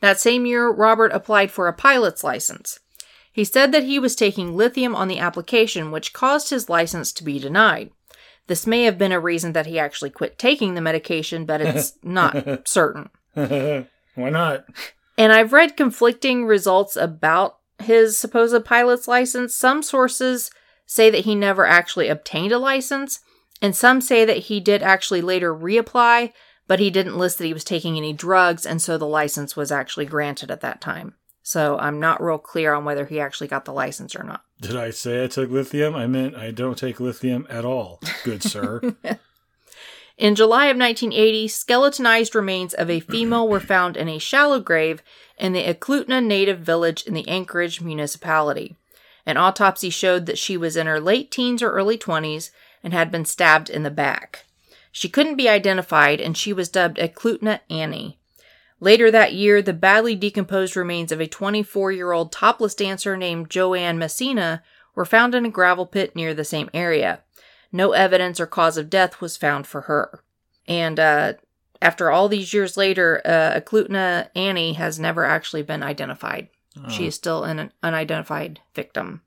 [0.00, 2.78] That same year, Robert applied for a pilot's license.
[3.32, 7.24] He said that he was taking lithium on the application, which caused his license to
[7.24, 7.90] be denied.
[8.46, 11.92] This may have been a reason that he actually quit taking the medication, but it's
[12.02, 13.10] not certain.
[13.34, 13.86] Why
[14.16, 14.64] not?
[15.16, 19.54] And I've read conflicting results about his supposed pilot's license.
[19.54, 20.50] Some sources
[20.86, 23.20] say that he never actually obtained a license,
[23.62, 26.32] and some say that he did actually later reapply,
[26.70, 29.72] but he didn't list that he was taking any drugs, and so the license was
[29.72, 31.14] actually granted at that time.
[31.42, 34.44] So I'm not real clear on whether he actually got the license or not.
[34.60, 35.96] Did I say I took lithium?
[35.96, 38.80] I meant I don't take lithium at all, good sir.
[40.16, 45.02] In July of 1980, skeletonized remains of a female were found in a shallow grave
[45.36, 48.76] in the Eklutna native village in the Anchorage municipality.
[49.26, 52.50] An autopsy showed that she was in her late teens or early 20s
[52.84, 54.44] and had been stabbed in the back.
[54.92, 58.18] She couldn't be identified and she was dubbed Eklutna Annie.
[58.80, 63.50] Later that year, the badly decomposed remains of a 24 year old topless dancer named
[63.50, 64.62] Joanne Messina
[64.94, 67.20] were found in a gravel pit near the same area.
[67.72, 70.22] No evidence or cause of death was found for her.
[70.66, 71.34] And uh,
[71.80, 76.48] after all these years later, uh, Eklutna Annie has never actually been identified.
[76.88, 79.22] She is still an unidentified victim.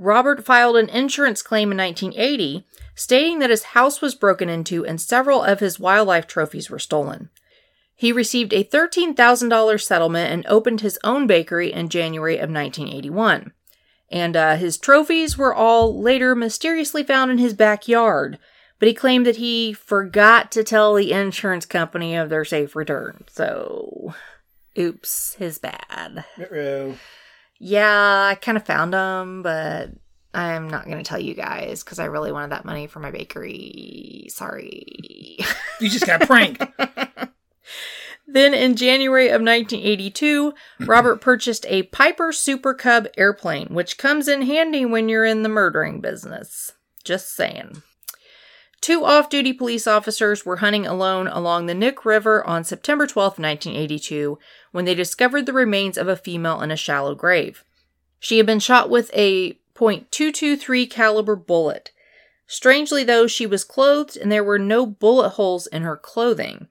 [0.00, 4.98] Robert filed an insurance claim in 1980, stating that his house was broken into and
[4.98, 7.28] several of his wildlife trophies were stolen.
[7.94, 13.52] He received a $13,000 settlement and opened his own bakery in January of 1981.
[14.10, 18.38] And uh, his trophies were all later mysteriously found in his backyard,
[18.78, 23.24] but he claimed that he forgot to tell the insurance company of their safe return.
[23.30, 24.14] So,
[24.78, 26.24] oops, his bad.
[27.60, 29.90] Yeah, I kind of found them, but
[30.34, 33.10] I'm not going to tell you guys because I really wanted that money for my
[33.10, 34.26] bakery.
[34.30, 35.38] Sorry.
[35.80, 36.64] You just got pranked.
[38.32, 44.42] Then in January of 1982, Robert purchased a Piper Super Cub airplane, which comes in
[44.42, 46.72] handy when you're in the murdering business.
[47.02, 47.82] Just saying.
[48.80, 53.32] Two off duty police officers were hunting alone along the Knik River on September 12,
[53.38, 54.38] 1982,
[54.72, 57.64] when they discovered the remains of a female in a shallow grave.
[58.18, 61.90] She had been shot with a .223 caliber bullet.
[62.46, 66.68] Strangely, though, she was clothed and there were no bullet holes in her clothing.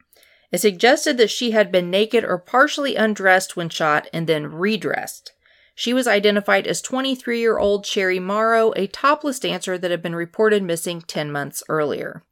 [0.52, 5.34] It suggested that she had been naked or partially undressed when shot and then redressed.
[5.76, 10.16] She was identified as 23 year old Sherry Morrow, a topless dancer that had been
[10.16, 12.24] reported missing 10 months earlier.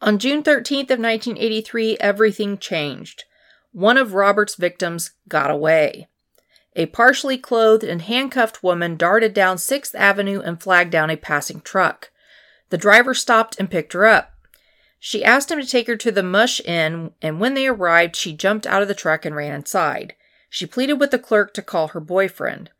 [0.00, 3.24] On June 13th of 1983, everything changed.
[3.72, 6.08] One of Robert's victims got away.
[6.76, 11.60] A partially clothed and handcuffed woman darted down 6th Avenue and flagged down a passing
[11.60, 12.10] truck.
[12.70, 14.32] The driver stopped and picked her up.
[14.98, 18.32] She asked him to take her to the Mush Inn, and when they arrived, she
[18.32, 20.14] jumped out of the truck and ran inside.
[20.48, 22.70] She pleaded with the clerk to call her boyfriend.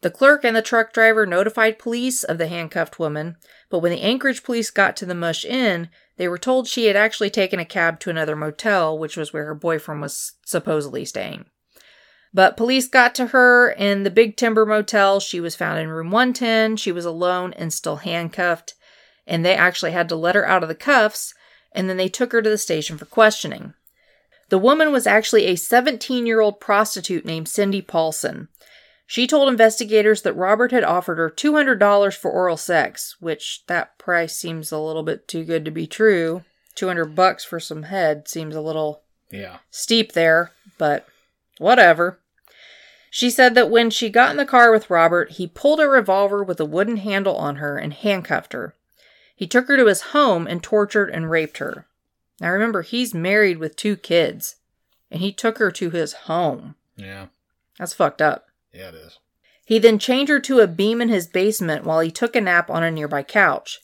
[0.00, 3.36] The clerk and the truck driver notified police of the handcuffed woman,
[3.68, 6.96] but when the Anchorage police got to the Mush Inn, they were told she had
[6.96, 11.46] actually taken a cab to another motel, which was where her boyfriend was supposedly staying.
[12.34, 15.20] But police got to her in the Big Timber Motel.
[15.20, 16.76] She was found in room 110.
[16.76, 18.74] She was alone and still handcuffed,
[19.26, 21.32] and they actually had to let her out of the cuffs,
[21.72, 23.74] and then they took her to the station for questioning.
[24.50, 28.48] The woman was actually a 17 year old prostitute named Cindy Paulson.
[29.10, 34.36] She told investigators that Robert had offered her $200 for oral sex, which that price
[34.36, 36.44] seems a little bit too good to be true.
[36.74, 39.60] 200 bucks for some head seems a little Yeah.
[39.70, 41.08] steep there, but
[41.56, 42.18] whatever.
[43.10, 46.44] She said that when she got in the car with Robert, he pulled a revolver
[46.44, 48.74] with a wooden handle on her and handcuffed her.
[49.34, 51.86] He took her to his home and tortured and raped her.
[52.42, 54.56] Now remember, he's married with two kids,
[55.10, 56.74] and he took her to his home.
[56.94, 57.28] Yeah.
[57.78, 58.47] That's fucked up.
[58.72, 59.18] Yeah, it is.
[59.64, 62.70] He then chained her to a beam in his basement while he took a nap
[62.70, 63.80] on a nearby couch.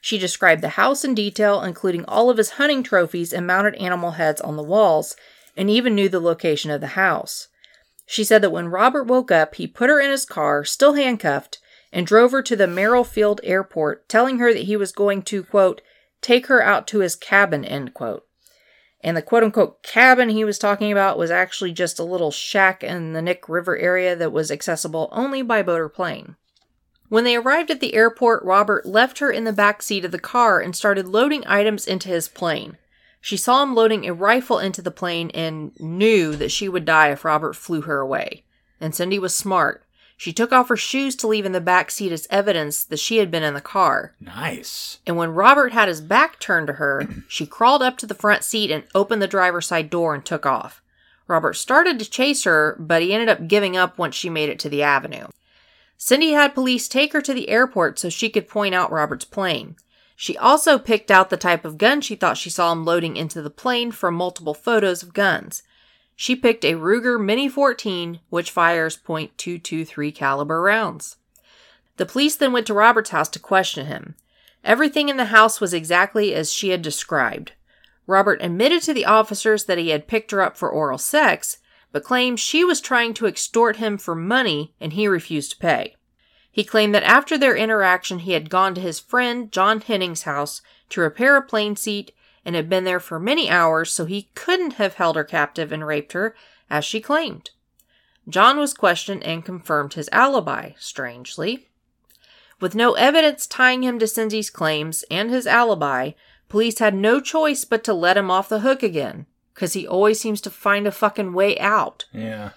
[0.00, 4.12] She described the house in detail, including all of his hunting trophies and mounted animal
[4.12, 5.16] heads on the walls,
[5.56, 7.48] and even knew the location of the house.
[8.06, 11.58] She said that when Robert woke up, he put her in his car, still handcuffed,
[11.90, 15.42] and drove her to the Merrill Field Airport, telling her that he was going to,
[15.42, 15.80] quote,
[16.20, 18.26] take her out to his cabin, end quote.
[19.04, 22.82] And the quote unquote cabin he was talking about was actually just a little shack
[22.82, 26.36] in the Knik River area that was accessible only by boat or plane.
[27.10, 30.18] When they arrived at the airport, Robert left her in the back seat of the
[30.18, 32.78] car and started loading items into his plane.
[33.20, 37.10] She saw him loading a rifle into the plane and knew that she would die
[37.10, 38.44] if Robert flew her away.
[38.80, 39.83] And Cindy was smart.
[40.24, 43.18] She took off her shoes to leave in the back seat as evidence that she
[43.18, 44.14] had been in the car.
[44.18, 44.98] Nice.
[45.06, 48.42] And when Robert had his back turned to her, she crawled up to the front
[48.42, 50.80] seat and opened the driver's side door and took off.
[51.28, 54.58] Robert started to chase her, but he ended up giving up once she made it
[54.60, 55.26] to the avenue.
[55.98, 59.76] Cindy had police take her to the airport so she could point out Robert's plane.
[60.16, 63.42] She also picked out the type of gun she thought she saw him loading into
[63.42, 65.62] the plane from multiple photos of guns.
[66.16, 71.16] She picked a Ruger Mini 14, which fires .223 caliber rounds.
[71.96, 74.14] The police then went to Robert's house to question him.
[74.64, 77.52] Everything in the house was exactly as she had described.
[78.06, 81.58] Robert admitted to the officers that he had picked her up for oral sex,
[81.92, 85.94] but claimed she was trying to extort him for money and he refused to pay.
[86.50, 90.62] He claimed that after their interaction, he had gone to his friend John Henning's house
[90.90, 92.12] to repair a plane seat
[92.44, 95.86] and had been there for many hours, so he couldn't have held her captive and
[95.86, 96.34] raped her,
[96.68, 97.50] as she claimed.
[98.28, 101.68] John was questioned and confirmed his alibi, strangely.
[102.60, 106.12] With no evidence tying him to Cindy's claims and his alibi,
[106.48, 110.20] police had no choice but to let him off the hook again, because he always
[110.20, 112.06] seems to find a fucking way out.
[112.12, 112.50] Yeah.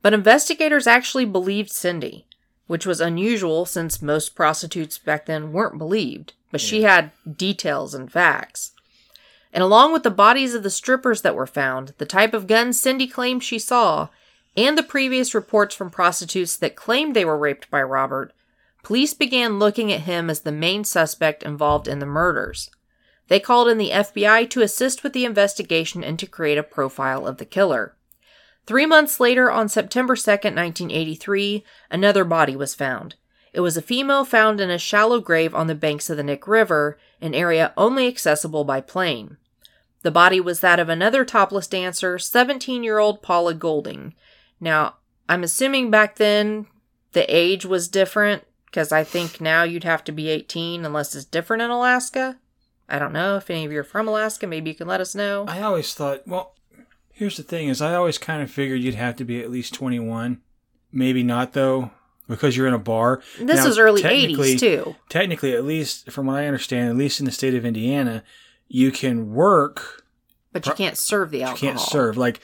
[0.00, 2.26] But investigators actually believed Cindy,
[2.66, 8.10] which was unusual since most prostitutes back then weren't believed, but she had details and
[8.10, 8.72] facts.
[9.52, 12.80] And along with the bodies of the strippers that were found, the type of guns
[12.80, 14.08] Cindy claimed she saw,
[14.56, 18.32] and the previous reports from prostitutes that claimed they were raped by Robert,
[18.82, 22.70] police began looking at him as the main suspect involved in the murders.
[23.28, 27.26] They called in the FBI to assist with the investigation and to create a profile
[27.26, 27.96] of the killer.
[28.66, 33.14] Three months later, on September 2nd, 1983, another body was found.
[33.56, 36.46] It was a female found in a shallow grave on the banks of the Knik
[36.46, 39.38] River, an area only accessible by plane.
[40.02, 44.12] The body was that of another topless dancer, 17 year old Paula Goulding.
[44.60, 46.66] Now, I'm assuming back then
[47.12, 51.24] the age was different, because I think now you'd have to be 18 unless it's
[51.24, 52.36] different in Alaska.
[52.90, 54.46] I don't know if any of you are from Alaska.
[54.46, 55.46] Maybe you can let us know.
[55.48, 56.56] I always thought, well,
[57.10, 59.72] here's the thing is I always kind of figured you'd have to be at least
[59.72, 60.42] 21.
[60.92, 61.92] Maybe not though,
[62.28, 63.22] because you're in a bar.
[63.38, 64.96] This Now, was early technically- 80s, too.
[65.08, 68.22] Technically, at least from what I understand, at least in the state of Indiana,
[68.68, 70.04] you can work,
[70.52, 71.66] But you can't serve the alcohol.
[71.68, 72.16] you can't serve.
[72.16, 72.40] Like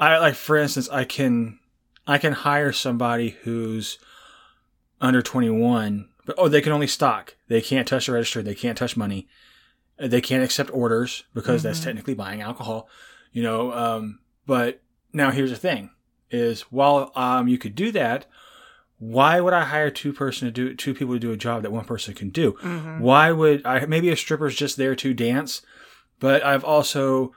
[0.00, 1.58] I like for instance, I can
[2.06, 3.98] I can hire somebody who's
[5.00, 7.34] under 21, but oh, they can only stock.
[7.48, 9.28] They can't touch the register, they can't touch money.
[9.98, 11.84] They can't accept orders because that's Mhm.
[11.84, 12.88] technically buying alcohol,
[13.32, 14.80] you know, um but
[15.12, 15.90] now here's the thing
[16.30, 18.26] is while um you could do that,
[19.02, 21.72] why would I hire two person to do two people to do a job that
[21.72, 22.52] one person can do?
[22.62, 23.00] Mhm.
[23.00, 23.84] Why would I?
[23.86, 25.60] Maybe a stripper's just there to dance,
[26.20, 27.32] but I've also,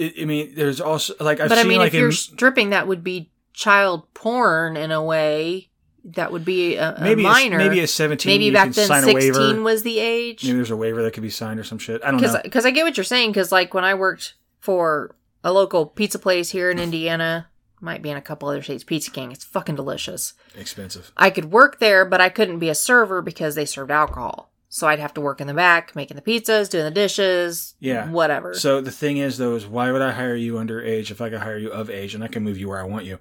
[0.00, 2.70] I, I mean, there's also like I've But I mean, like if you're in, stripping,
[2.70, 5.70] that would be child porn in a way.
[6.02, 7.56] That would be a, a maybe minor.
[7.56, 8.32] A, maybe a seventeen.
[8.32, 10.42] Maybe back then, sixteen was the age.
[10.42, 12.02] Maybe there's a waiver that could be signed or some shit.
[12.02, 12.40] I don't know.
[12.42, 13.30] Because I get what you're saying.
[13.30, 17.48] Because like when I worked for a local pizza place here in Indiana,
[17.86, 18.84] might be in a couple other states.
[18.84, 19.32] Pizza King.
[19.32, 20.34] It's fucking delicious.
[20.54, 21.10] Expensive.
[21.16, 24.50] I could work there, but I couldn't be a server because they served alcohol.
[24.68, 28.10] So I'd have to work in the back, making the pizzas, doing the dishes, Yeah.
[28.10, 28.52] whatever.
[28.52, 31.38] So the thing is, though, is why would I hire you underage if I could
[31.40, 33.18] hire you of age and I can move you where I want you?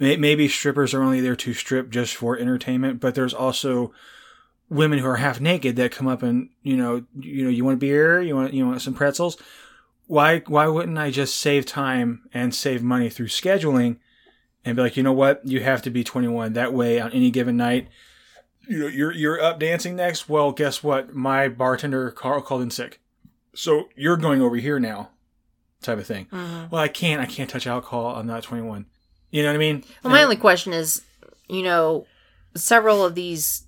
[0.00, 3.92] Maybe strippers are only there to strip just for entertainment, but there's also
[4.70, 7.74] women who are half naked that come up and you know, you know, you want
[7.74, 9.36] a beer, you want, you want some pretzels.
[10.08, 13.98] Why, why wouldn't I just save time and save money through scheduling
[14.64, 16.54] and be like, you know what, you have to be 21.
[16.54, 17.88] That way, on any given night,
[18.66, 20.28] you know, you're you're up dancing next.
[20.28, 21.14] Well, guess what?
[21.14, 23.00] My bartender Carl called in sick,
[23.54, 25.10] so you're going over here now,
[25.80, 26.26] type of thing.
[26.32, 26.70] Mhm.
[26.70, 27.20] Well, I can't.
[27.20, 28.16] I can't touch alcohol.
[28.16, 28.84] I'm not 21.
[29.30, 29.84] You know what I mean?
[30.02, 31.02] Well, my only question is,
[31.48, 32.06] you know,
[32.54, 33.62] several of these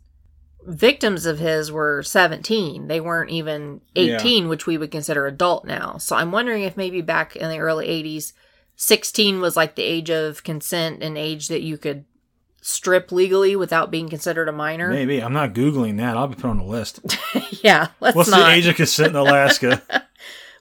[0.67, 2.89] victims of his were 17.
[2.89, 5.97] They weren't even 18, which we would consider adult now.
[5.99, 8.33] So I'm wondering if maybe back in the early 80s,
[8.77, 12.05] 16 was like the age of consent and age that you could
[12.63, 14.91] strip legally without being considered a minor.
[14.91, 16.17] Maybe I'm not googling that.
[16.17, 17.01] I'll be put on the list.
[17.63, 18.47] yeah, let's What's not.
[18.47, 19.83] the age of consent in Alaska?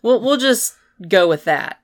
[0.01, 0.75] We'll we'll just
[1.09, 1.81] go with that.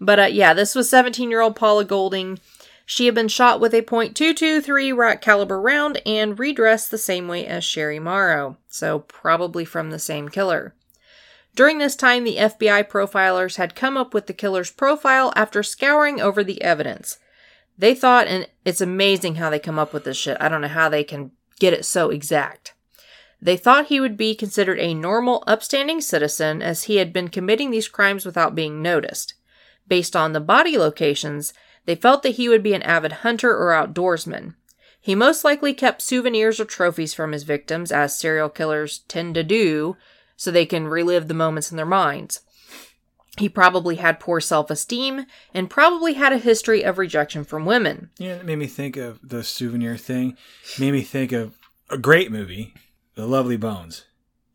[0.00, 2.38] But uh, yeah, this was 17 year old Paula Goulding.
[2.84, 7.46] She had been shot with a .223 rat caliber round and redressed the same way
[7.46, 10.74] as Sherry Morrow, so probably from the same killer.
[11.54, 16.20] During this time, the FBI profilers had come up with the killer's profile after scouring
[16.20, 17.18] over the evidence.
[17.76, 20.36] They thought, and it's amazing how they come up with this shit.
[20.40, 22.74] I don't know how they can get it so exact.
[23.40, 27.70] They thought he would be considered a normal, upstanding citizen as he had been committing
[27.70, 29.34] these crimes without being noticed.
[29.88, 31.52] Based on the body locations,
[31.84, 34.54] they felt that he would be an avid hunter or outdoorsman.
[35.00, 39.42] He most likely kept souvenirs or trophies from his victims, as serial killers tend to
[39.42, 39.96] do,
[40.36, 42.40] so they can relive the moments in their minds.
[43.38, 45.24] He probably had poor self esteem
[45.54, 48.10] and probably had a history of rejection from women.
[48.18, 50.36] Yeah, it made me think of the souvenir thing.
[50.78, 51.58] Made me think of
[51.88, 52.74] a great movie,
[53.14, 54.04] The Lovely Bones.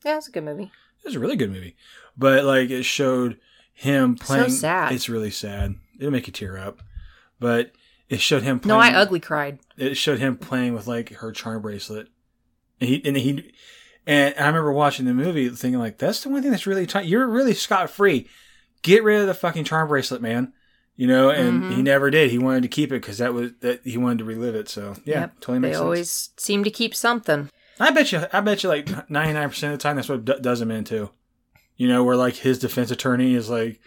[0.05, 0.71] Yeah, it's a good movie.
[1.01, 1.75] It was a really good movie,
[2.15, 3.39] but like it showed
[3.73, 4.49] him playing.
[4.51, 4.91] so sad.
[4.93, 5.75] It's really sad.
[5.99, 6.82] It'll make you tear up,
[7.39, 7.71] but
[8.09, 8.61] it showed him.
[8.65, 9.59] No, Playing, I ugly cried.
[9.77, 12.07] It showed him playing with like her charm bracelet,
[12.81, 13.51] and he and he.
[14.05, 17.07] And I remember watching the movie thinking like, that's the one thing that's really tight.
[17.07, 18.29] You're really scot free.
[18.81, 20.53] Get rid of the fucking charm bracelet, man.
[20.95, 21.75] You know, and Mhm.
[21.75, 22.31] he never did.
[22.31, 24.69] He wanted to keep it because that was that he wanted to relive it.
[24.69, 25.83] So yeah, Yep, totally They makes sense.
[25.83, 27.49] always seem to keep something.
[27.79, 28.25] I bet you.
[28.33, 30.71] I bet you like ninety nine percent of the time that's what d- does him
[30.71, 31.11] in too.
[31.75, 33.79] You know, where like his defense attorney is like,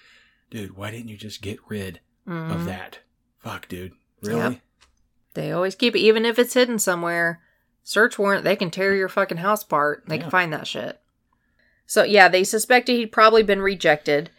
[0.51, 1.98] dude, why didn't you just get rid
[2.28, 2.55] Mhm.
[2.55, 2.98] of that?
[3.43, 4.41] Fuck, dude, really?
[4.55, 4.61] Yep.
[5.34, 7.41] They always keep it, even if it's hidden somewhere.
[7.82, 10.05] Search warrant, they can tear your fucking house apart.
[10.07, 10.22] They Yeah.
[10.22, 11.01] can find that shit.
[11.86, 14.30] So, yeah, they suspected he'd probably been rejected,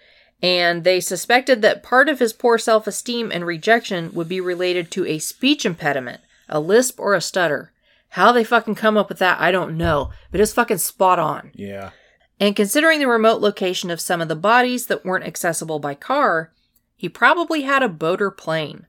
[0.42, 4.92] and they suspected that part of his poor self esteem and rejection would be related
[4.92, 7.72] to a speech impediment, a lisp, or a stutter.
[8.10, 11.52] How they fucking come up with that, I don't know, but it's fucking spot on.
[11.56, 11.92] Yeah.
[12.40, 16.52] And considering the remote location of some of the bodies that weren't accessible by car,
[16.96, 18.88] he probably had a boat or plane.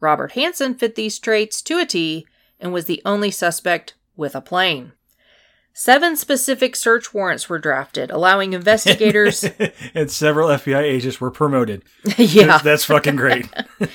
[0.00, 2.26] Robert Hansen fit these traits to a T
[2.60, 4.92] and was the only suspect with a plane.
[5.78, 9.44] Seven specific search warrants were drafted, allowing investigators.
[9.94, 11.82] and several FBI agents were promoted.
[12.16, 12.46] yeah.
[12.46, 13.48] That's, that's fucking great.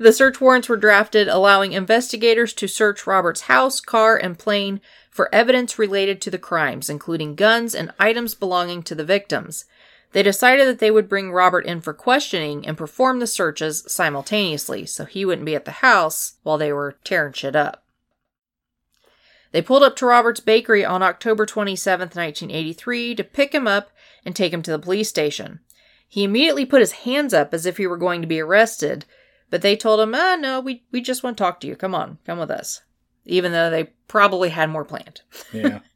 [0.00, 4.80] The search warrants were drafted, allowing investigators to search Robert's house, car, and plane
[5.10, 9.64] for evidence related to the crimes, including guns and items belonging to the victims.
[10.12, 14.86] They decided that they would bring Robert in for questioning and perform the searches simultaneously,
[14.86, 17.84] so he wouldn't be at the house while they were tearing shit up.
[19.52, 23.90] They pulled up to Robert's bakery on October 27, 1983, to pick him up
[24.24, 25.60] and take him to the police station.
[26.06, 29.04] He immediately put his hands up as if he were going to be arrested,
[29.50, 31.76] but they told him, ah, no, we, we just want to talk to you.
[31.76, 32.82] Come on, come with us.
[33.24, 35.20] Even though they probably had more planned.
[35.52, 35.80] Yeah.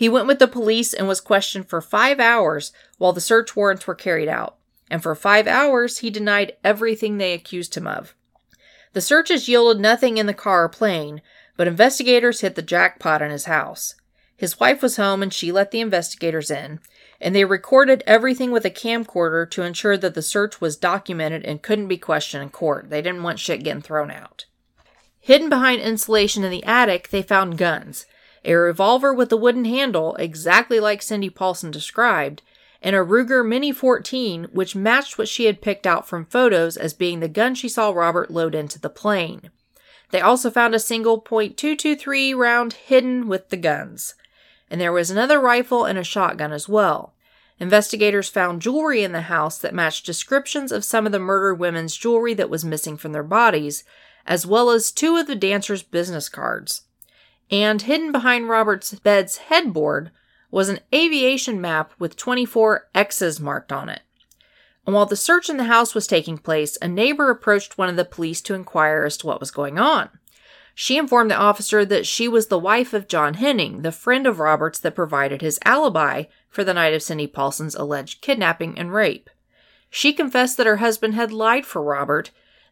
[0.00, 3.86] He went with the police and was questioned for five hours while the search warrants
[3.86, 4.56] were carried out.
[4.90, 8.14] And for five hours, he denied everything they accused him of.
[8.94, 11.20] The searches yielded nothing in the car or plane,
[11.54, 13.94] but investigators hit the jackpot in his house.
[14.34, 16.80] His wife was home and she let the investigators in,
[17.20, 21.60] and they recorded everything with a camcorder to ensure that the search was documented and
[21.60, 22.88] couldn't be questioned in court.
[22.88, 24.46] They didn't want shit getting thrown out.
[25.20, 28.06] Hidden behind insulation in the attic, they found guns
[28.44, 32.42] a revolver with a wooden handle, exactly like Cindy Paulson described,
[32.82, 36.94] and a Ruger Mini 14, which matched what she had picked out from photos as
[36.94, 39.50] being the gun she saw Robert load into the plane.
[40.10, 44.14] They also found a single .223 round hidden with the guns.
[44.70, 47.14] And there was another rifle and a shotgun as well.
[47.58, 51.96] Investigators found jewelry in the house that matched descriptions of some of the murdered women's
[51.96, 53.84] jewelry that was missing from their bodies,
[54.26, 56.82] as well as two of the dancer's business cards.
[57.50, 60.10] And hidden behind Robert's bed's headboard
[60.50, 64.02] was an aviation map with 24 X's marked on it.
[64.86, 67.96] And while the search in the house was taking place, a neighbor approached one of
[67.96, 70.10] the police to inquire as to what was going on.
[70.74, 74.38] She informed the officer that she was the wife of John Henning, the friend of
[74.38, 79.28] Roberts that provided his alibi for the night of Cindy Paulson's alleged kidnapping and rape.
[79.90, 82.30] She confessed that her husband had lied for Robert,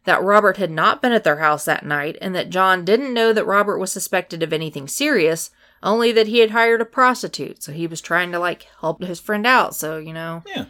[0.09, 3.31] that Robert had not been at their house that night, and that John didn't know
[3.31, 5.51] that Robert was suspected of anything serious,
[5.83, 7.61] only that he had hired a prostitute.
[7.61, 9.75] So he was trying to, like, help his friend out.
[9.75, 10.65] So, you know, Yeah.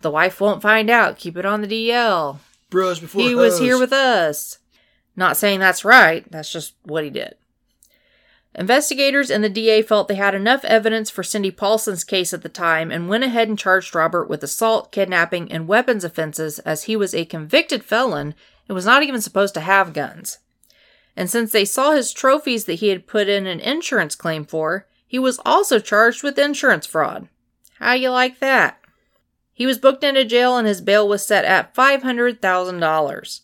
[0.00, 1.18] the wife won't find out.
[1.18, 2.40] Keep it on the DL.
[2.70, 4.58] Bros before He was here with us.
[5.14, 7.34] Not saying that's right, that's just what he did.
[8.54, 12.48] Investigators and the DA felt they had enough evidence for Cindy Paulson's case at the
[12.48, 16.96] time and went ahead and charged Robert with assault, kidnapping, and weapons offenses as he
[16.96, 18.34] was a convicted felon
[18.68, 20.38] and was not even supposed to have guns.
[21.16, 24.86] And since they saw his trophies that he had put in an insurance claim for,
[25.06, 27.28] he was also charged with insurance fraud.
[27.78, 28.78] How you like that?
[29.52, 33.40] He was booked into jail and his bail was set at $500,000.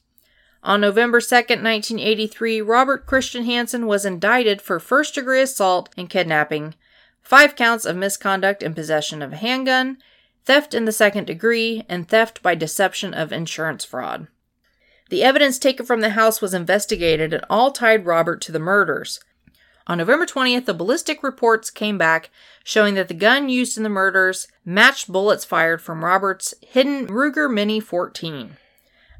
[0.62, 6.74] On November 2nd, 1983, Robert Christian Hansen was indicted for first degree assault and kidnapping,
[7.20, 9.98] five counts of misconduct in possession of a handgun,
[10.44, 14.28] theft in the second degree, and theft by deception of insurance fraud.
[15.10, 19.20] The evidence taken from the house was investigated and all tied Robert to the murders.
[19.86, 22.30] On November 20th, the ballistic reports came back
[22.64, 27.52] showing that the gun used in the murders matched bullets fired from Robert's hidden Ruger
[27.52, 28.56] Mini 14.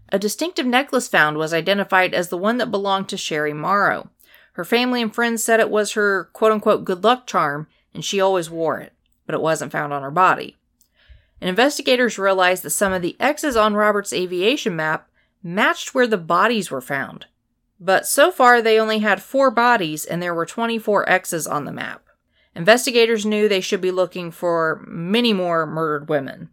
[0.09, 4.09] A distinctive necklace found was identified as the one that belonged to Sherry Morrow.
[4.55, 8.21] Her family and friends said it was her quote unquote good luck charm, and she
[8.21, 8.93] always wore it,
[9.27, 10.57] but it wasn't found on her body.
[11.41, 15.09] And investigators realized that some of the X's on Robert's aviation map
[15.45, 17.27] matched where the bodies were found.
[17.79, 21.73] But so far, they only had four bodies, and there were 24 X's on the
[21.73, 22.07] map.
[22.55, 26.49] Investigators knew they should be looking for many more murdered women.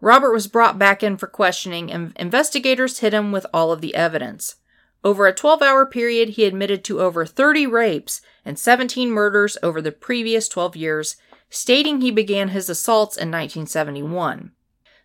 [0.00, 3.94] Robert was brought back in for questioning, and investigators hit him with all of the
[3.94, 4.56] evidence.
[5.02, 9.82] Over a 12 hour period, he admitted to over 30 rapes and 17 murders over
[9.82, 11.16] the previous 12 years,
[11.50, 14.52] stating he began his assaults in 1971.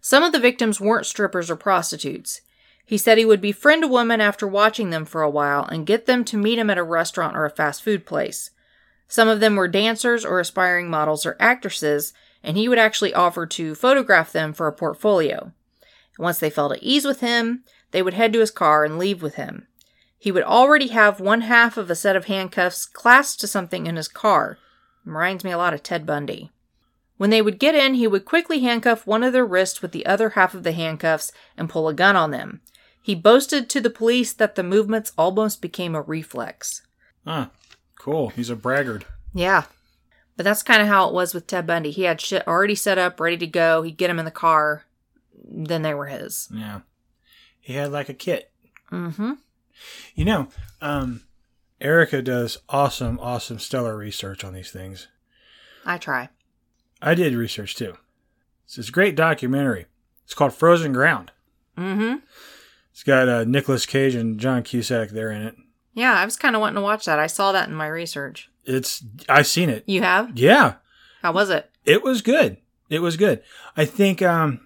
[0.02, 2.42] Some of the victims weren't strippers or prostitutes.
[2.90, 6.08] He said he would befriend a woman after watching them for a while and get
[6.08, 8.50] them to meet him at a restaurant or a fast food place.
[9.08, 13.46] Some of them were dancers or aspiring models or actresses, and he would actually offer
[13.46, 15.54] to photograph them for a portfolio.
[16.18, 19.22] Once they felt at ease with him, they would head to his car and leave
[19.22, 19.68] with him.
[20.18, 23.98] He would already have one half of a set of handcuffs clasped to something in
[23.98, 24.58] his car.
[25.06, 26.50] Reminds me a lot of Ted Bundy.
[27.18, 30.08] When they would get in, he would quickly handcuff one of their wrists with the
[30.08, 32.62] other half of the handcuffs and pull a gun on them.
[33.02, 36.82] He boasted to the police that the movements almost became a reflex.
[37.26, 37.50] Ah,
[37.98, 38.30] cool.
[38.30, 39.06] He's a braggart.
[39.34, 39.64] Yeah.
[40.36, 41.92] But that's kind of how it was with Ted Bundy.
[41.92, 43.82] He had shit already set up, ready to go.
[43.82, 44.86] He'd get him in the car.
[45.44, 46.48] Then they were his.
[46.54, 46.82] Yeah.
[47.60, 48.52] He had like a kit.
[48.92, 49.34] Mm-hmm.
[50.16, 50.48] You know,
[50.82, 51.24] um,
[51.82, 55.08] Erica does awesome, awesome, stellar research on these things.
[55.86, 56.30] I try.
[57.02, 57.98] I did research too.
[58.66, 59.86] It's this great documentary.
[60.26, 61.32] It's called Frozen Ground.
[61.78, 62.18] Mm-hmm.
[63.00, 65.56] It's got uh, Nicolas Cage and John Cusack there in it.
[65.94, 67.18] Yeah, I was kind of wanting to watch that.
[67.18, 68.52] I saw that in my research.
[68.66, 69.86] It's I've seen it.
[69.88, 70.38] You have?
[70.38, 70.74] Yeah,
[71.22, 71.72] How was it?
[71.86, 72.58] it was good.
[72.90, 73.42] It was good.
[73.78, 74.60] I think um,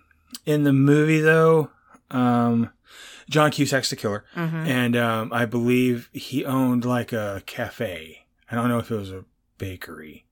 [0.48, 1.70] in the movie though,
[2.10, 2.72] um,
[3.30, 4.56] John Cusack's the killer, Mm-hmm.
[4.66, 8.26] and um, I believe he owned like a cafe.
[8.50, 9.26] I don't know if it was a
[9.60, 10.26] bakery.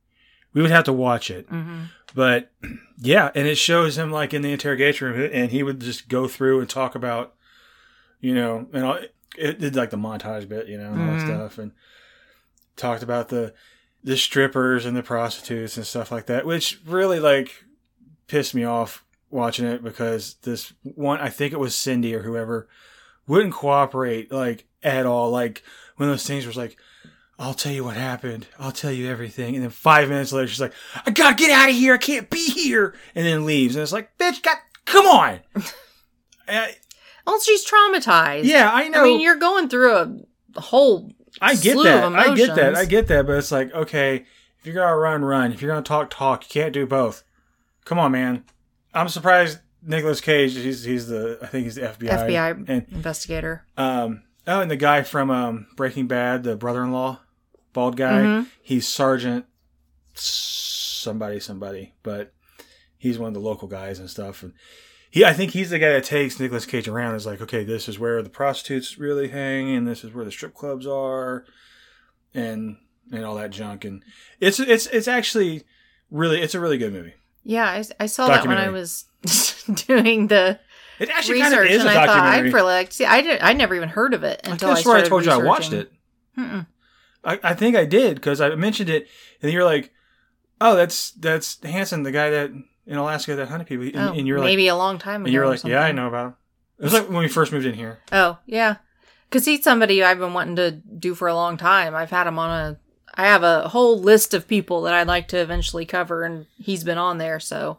[0.56, 1.48] We would have to watch it.
[1.52, 1.82] Mm-hmm.
[2.16, 2.52] But
[2.98, 6.28] yeah, and it shows him like in the interrogation room, and he would just go
[6.28, 7.36] through and talk about,
[8.22, 9.00] you know, and all,
[9.38, 11.26] it did like the montage bit, you know, and all that Mhm.
[11.26, 11.72] stuff, and
[12.78, 13.54] talked about the
[14.04, 17.64] the strippers and the prostitutes and stuff like that, which really like
[18.28, 22.68] pissed me off watching it because this one, I think it was Cindy or whoever,
[23.28, 25.30] wouldn't cooperate like at all.
[25.30, 25.62] Like
[25.98, 26.78] one of those things was like.
[27.40, 28.46] I'll tell you what happened.
[28.60, 29.56] I'll tell you everything.
[29.56, 30.74] And then five minutes later, she's like,
[31.08, 31.96] I gotta get out of here.
[31.96, 32.94] I can't be here.
[33.16, 33.76] And then leaves.
[33.76, 35.40] And it's like, bitch, God, come on.
[37.26, 38.44] Well, she's traumatized.
[38.46, 39.02] yeah, I know.
[39.02, 39.96] I mean, you're going through
[40.56, 41.12] a whole.
[41.42, 42.14] I get slew that.
[42.14, 42.76] I get that.
[42.76, 43.26] I get that.
[43.26, 44.26] But it's like, okay,
[44.60, 45.52] if you're gonna run, run.
[45.54, 46.44] If you're gonna talk, talk.
[46.44, 47.24] You can't do both.
[47.86, 48.44] Come on, man.
[48.94, 50.54] I'm surprised Nicolas Cage.
[50.56, 52.10] He's he's the I think he's the FBI.
[52.10, 53.66] FBI And investigator.
[53.78, 57.20] um oh, and the guy from um Breaking Bad, the brother-in-law,
[57.74, 58.22] bald guy.
[58.22, 58.48] Mhm.
[58.62, 59.46] He's Sergeant
[60.14, 62.34] somebody somebody, but
[62.98, 64.44] he's one of the local guys and stuff.
[64.44, 64.54] And
[65.12, 67.16] he I think he's the guy that takes Nicolas Cage around.
[67.16, 70.32] Is like, okay, this is where the prostitutes really hang, and this is where the
[70.32, 71.46] strip clubs are,
[72.34, 72.78] and
[73.12, 73.84] and all that junk.
[73.86, 74.04] And
[74.40, 75.64] it's it's it's actually
[76.10, 77.14] really it's a really good movie.
[77.44, 79.06] Yeah, I, I saw that when I was
[79.88, 80.60] doing the
[81.00, 82.48] It actually kind research, of is and a I thought documentary.
[82.50, 83.06] I'd really like see.
[83.06, 83.42] I did.
[83.42, 85.92] I never even heard of it until I, I started told you I watched it.
[86.38, 89.08] I, I think I did because I mentioned it,
[89.42, 89.92] and you're like,
[90.60, 92.52] "Oh, that's that's Hansen, the guy that
[92.86, 95.26] in Alaska that hunted people." And, Oh, and you're like, maybe a long time ago.
[95.28, 96.36] and you're like, "Yeah, I know about him."
[96.80, 98.00] It was like when we first moved in here.
[98.12, 98.78] Oh, yeah.
[99.30, 101.94] Because he's somebody I've been wanting to do for a long time.
[101.96, 102.80] I've had him on a.
[103.14, 106.84] I have a whole list of people that I'd like to eventually cover, and he's
[106.84, 107.40] been on there.
[107.40, 107.78] So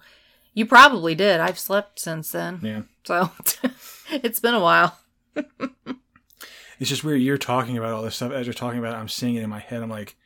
[0.55, 1.41] you probably did.
[1.41, 2.61] I've slept since then.
[2.63, 3.31] Yeah, So
[4.11, 4.99] it's been a while.
[5.35, 7.23] it's just weird.
[7.23, 8.99] You're talking about all this stuff as you're talking about it.
[8.99, 9.83] I'm seeing it in my head.
[9.83, 10.17] I'm like,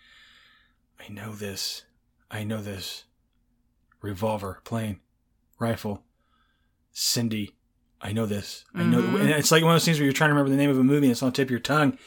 [1.00, 1.84] I know this.
[2.30, 3.04] I know this.
[4.06, 5.00] Revolver, plane,
[5.58, 6.04] rifle,
[6.92, 7.56] Cindy.
[8.00, 8.64] I know this.
[8.74, 9.02] I know.
[9.02, 9.20] Mhm.
[9.20, 10.78] And it's like one of those things where you're trying to remember the name of
[10.78, 11.98] a movie and it's on the tip of your tongue.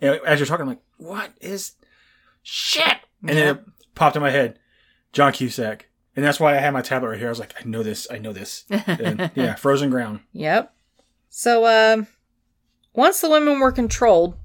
[0.00, 1.72] And as you're talking, I'm like, what is
[2.42, 2.96] shit?
[3.22, 4.58] And then it popped in my head,
[5.12, 5.88] John Cusack.
[6.14, 7.28] And that's why I had my tablet right here.
[7.28, 8.06] I was like, I know this.
[8.10, 8.64] I know this.
[8.70, 10.20] And yeah, Frozen Ground.
[10.32, 10.74] Yep.
[11.30, 12.06] So, um,
[12.92, 14.36] once the women were controlled,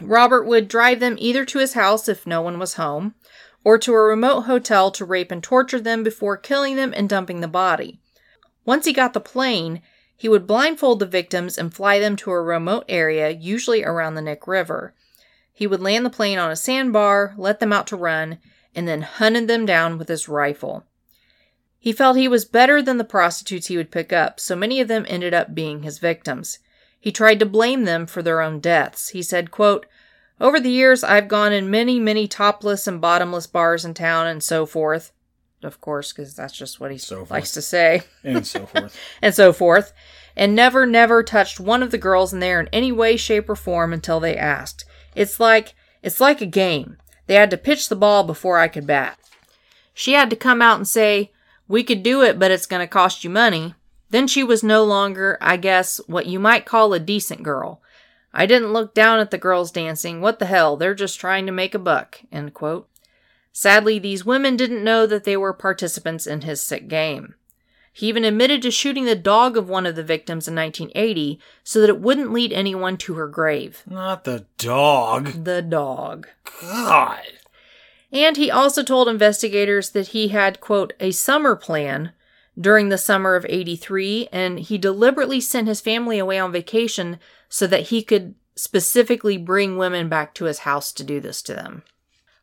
[0.00, 3.14] Robert would drive them either to his house if no one was home,
[3.64, 7.40] or to a remote hotel to rape and torture them before killing them and dumping
[7.40, 7.98] the body.
[8.64, 9.82] Once he got the plane,
[10.16, 14.22] he would blindfold the victims and fly them to a remote area, usually around the
[14.22, 14.94] Knik River.
[15.52, 18.38] He would land the plane on a sandbar, let them out to run,
[18.74, 20.84] and then hunted them down with his rifle.
[21.78, 24.88] He felt he was better than the prostitutes he would pick up, so many of
[24.88, 26.58] them ended up being his victims.
[26.98, 29.10] He tried to blame them for their own deaths.
[29.10, 29.84] He said, quote,
[30.40, 34.42] Over the years, I've gone in many, many topless and bottomless bars in town and
[34.42, 35.12] so forth.
[35.62, 37.30] Of course, because that's just what he So forth.
[37.30, 38.02] likes to say.
[38.22, 38.98] And so forth.
[39.22, 39.92] and so forth.
[40.36, 43.56] And never, never touched one of the girls in there in any way, shape, or
[43.56, 44.84] form until they asked.
[45.14, 46.98] It's like, it's like a game.
[47.26, 49.18] They had to pitch the ball before I could bat.
[49.94, 51.32] She had to come out and say,
[51.68, 53.74] We could do it, but it's going to cost you money.
[54.10, 57.80] Then she was no longer, I guess, what you might call a decent girl.
[58.36, 60.20] I didn't look down at the girls dancing.
[60.20, 60.76] What the hell?
[60.76, 62.20] They're just trying to make a buck.
[62.32, 62.88] End quote.
[63.52, 67.36] Sadly, these women didn't know that they were participants in his sick game.
[67.92, 71.80] He even admitted to shooting the dog of one of the victims in 1980 so
[71.80, 73.84] that it wouldn't lead anyone to her grave.
[73.88, 75.44] Not the dog.
[75.44, 76.26] The dog.
[76.60, 77.22] God.
[78.10, 82.10] And he also told investigators that he had, quote, a summer plan
[82.60, 87.18] during the summer of 83, and he deliberately sent his family away on vacation
[87.54, 91.54] so that he could specifically bring women back to his house to do this to
[91.54, 91.84] them.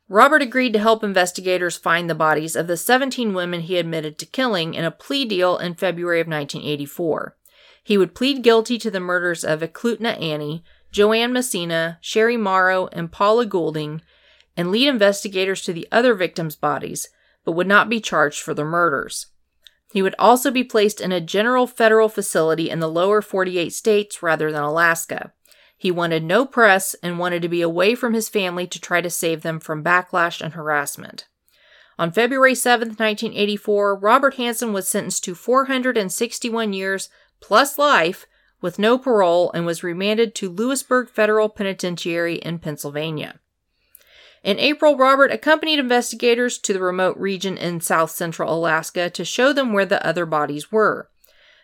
[0.07, 4.25] Robert agreed to help investigators find the bodies of the 17 women he admitted to
[4.25, 7.35] killing in a plea deal in February of 1984.
[7.83, 13.11] He would plead guilty to the murders of Eklutna Annie, Joanne Messina, Sherry Morrow, and
[13.11, 14.01] Paula Goulding,
[14.55, 17.09] and lead investigators to the other victims' bodies,
[17.43, 19.27] but would not be charged for the murders.
[19.91, 24.23] He would also be placed in a general federal facility in the lower 48 states
[24.23, 25.33] rather than Alaska.
[25.77, 29.09] He wanted no press and wanted to be away from his family to try to
[29.09, 31.27] save them from backlash and harassment.
[31.99, 37.09] On February 7, 1984, Robert Hansen was sentenced to 461 years
[37.41, 38.25] plus life
[38.61, 43.40] with no parole and was remanded to Lewisburg Federal Penitentiary in Pennsylvania.
[44.43, 49.53] In April, Robert accompanied investigators to the remote region in south central Alaska to show
[49.53, 51.09] them where the other bodies were.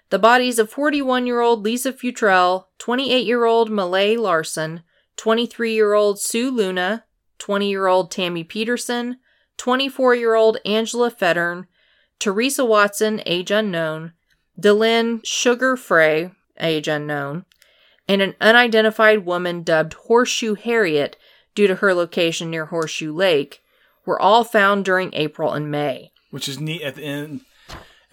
[0.09, 4.84] The bodies of 41 year old Lisa Futrell, 28 year old Malai Larsen,
[5.17, 7.05] 23 year old Sue Luna,
[7.39, 9.17] 20 year old Tammy Peterson,
[9.57, 11.65] 24 year old Angela Feddern,
[12.19, 14.13] Teresa Watson, age unknown,
[14.59, 17.45] Delyn Sugar Frey, age unknown,
[18.07, 21.17] and an unidentified woman dubbed Horseshoe Harriet
[21.58, 23.62] due to her location near Horseshoe Lake,
[24.05, 26.12] were all found during April and May.
[26.30, 27.41] Which is neat at the end.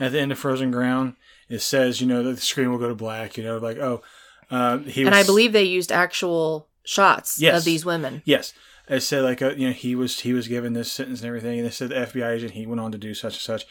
[0.01, 1.15] At the end of Frozen Ground,
[1.49, 3.37] it says, you know, that the screen will go to black.
[3.37, 4.03] You know, like oh,
[4.51, 7.59] uh, he was, And I believe they used actual shots Yes.
[7.59, 8.23] of these women.
[8.25, 8.53] yes.
[8.89, 11.59] It said like uh, you know he was he was given this sentence and everything,
[11.59, 13.65] and they said the FBI agent he went on to do such and such.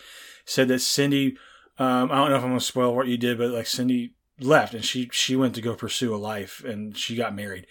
[0.46, 1.38] Said that Cindy,
[1.78, 4.74] um, I don't know if I'm gonna spoil what you did, but like Cindy left
[4.74, 7.68] and she she went to go pursue a life and she got married,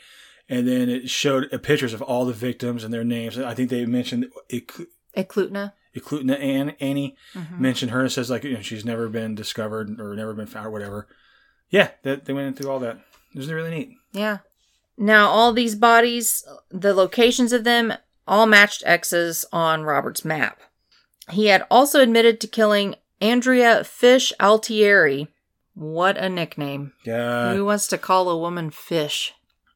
[0.52, 3.38] and then it showed uh, pictures of all the victims and their names.
[3.38, 4.86] I think they mentioned Ek-
[5.16, 5.72] Eklutna.
[5.96, 7.58] Eklutna Ann Annie Mhm.
[7.58, 10.66] mentioned her and says like you know she's never been discovered or never been found
[10.66, 11.08] or whatever.
[11.70, 12.96] Yeah, that they went through all that.
[13.34, 13.90] It was really neat.
[14.12, 14.38] Yeah.
[14.98, 17.94] Now, all these bodies, the locations of them,
[18.28, 20.60] all matched X's on Robert's map.
[21.30, 25.28] He had also admitted to killing Andrea Fish Altieri,
[25.74, 26.92] What a nickname.
[27.06, 27.54] Yeah.
[27.54, 29.32] Who wants to call a woman fish?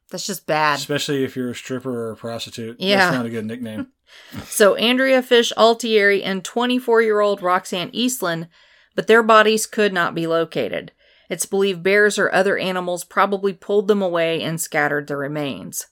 [0.09, 0.79] That's just bad.
[0.79, 2.77] Especially if you're a stripper or a prostitute.
[2.79, 2.97] Yeah.
[2.97, 3.87] That's not a good nickname.
[4.45, 8.47] So Andrea Fish Altieri and 24 year old Roxanne Eastland,
[8.95, 10.93] but their bodies could not be located.
[11.29, 15.87] It's believed bears or other animals probably pulled them away and scattered the remains.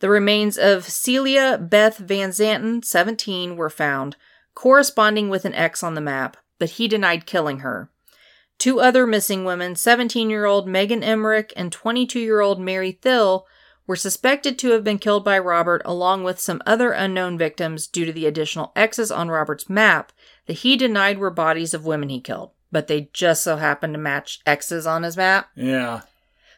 [0.00, 4.16] The remains of Celia Beth Van Zanten, 17, were found,
[4.54, 7.90] corresponding with an X on the map, but he denied killing her.
[8.58, 13.46] Two other missing women, 17 year old Megan Emerick and 22 year old Mary Thill,
[13.86, 18.04] were suspected to have been killed by Robert along with some other unknown victims due
[18.04, 20.12] to the additional X's on Robert's map
[20.46, 23.98] that he denied were bodies of women he killed, but they just so happened to
[23.98, 25.48] match X's on his map.
[25.54, 26.02] Yeah.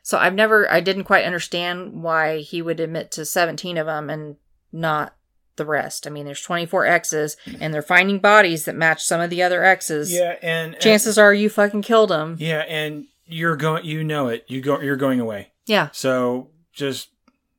[0.02, 4.08] So I've never, I didn't quite understand why he would admit to 17 of them
[4.08, 4.36] and
[4.72, 5.14] not
[5.58, 6.06] the rest.
[6.06, 9.62] I mean, there's 24 X's and they're finding bodies that match some of the other
[9.62, 10.10] X's.
[10.12, 12.36] Yeah, and Chances are you fucking killed them.
[12.38, 13.84] Yeah, and you're going.
[13.84, 14.44] You know it.
[14.48, 14.80] You go.
[14.80, 15.52] You're going away.
[15.66, 15.90] Yeah.
[15.92, 17.10] So just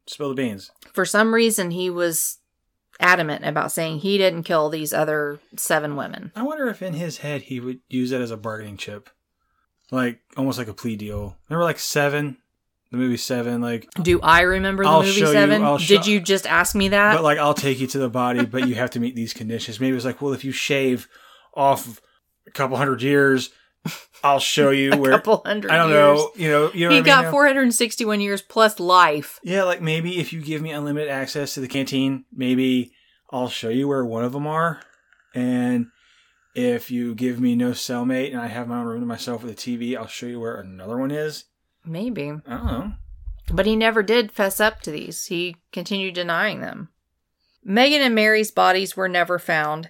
[0.08, 0.72] spill the beans.
[0.94, 2.40] For some reason, he was
[3.00, 6.32] adamant about saying he didn't kill these other seven women.
[6.36, 9.10] I wonder if in his head he would use that as a bargaining chip,
[9.92, 11.38] like almost like a plea deal.
[11.48, 12.38] Remember, like Seven,
[12.92, 13.62] the movie Seven.
[13.62, 15.64] Like, Do I remember the I'll movie show you- Seven?
[15.64, 17.16] I'll show- Did you just ask me that?
[17.16, 19.80] but like I'll take you to the body, but you have to meet these conditions.
[19.80, 21.08] Maybe it's like, well, if you shave
[21.56, 22.02] off
[22.48, 23.50] a couple hundred years,
[24.24, 25.12] I'll show you a where.
[25.12, 26.18] couple hundred I don't years.
[26.20, 26.32] know.
[26.36, 26.72] You know.
[26.74, 26.92] You know.
[26.92, 29.40] He what I mean got 461 years plus life.
[29.44, 32.92] Yeah, like maybe if you give me unlimited access to the canteen, maybe
[33.32, 34.82] I'll show you where one of them are.
[35.36, 35.88] And
[36.56, 39.52] if you give me no cellmate and I have my own room to myself with
[39.52, 41.46] a TV, I'll show you where another one is.
[41.90, 42.30] Maybe.
[42.30, 42.94] I don't know.
[43.52, 45.26] But he never did fess up to these.
[45.26, 46.90] He continued denying them.
[47.64, 49.90] Megan and Mary's bodies were never found,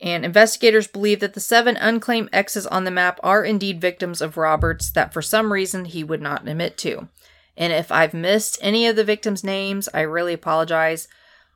[0.00, 4.36] and investigators believe that the seven unclaimed X's on the map are indeed victims of
[4.36, 7.08] Roberts that for some reason he would not admit to.
[7.56, 11.08] And if I've missed any of the victims' names, I really apologize.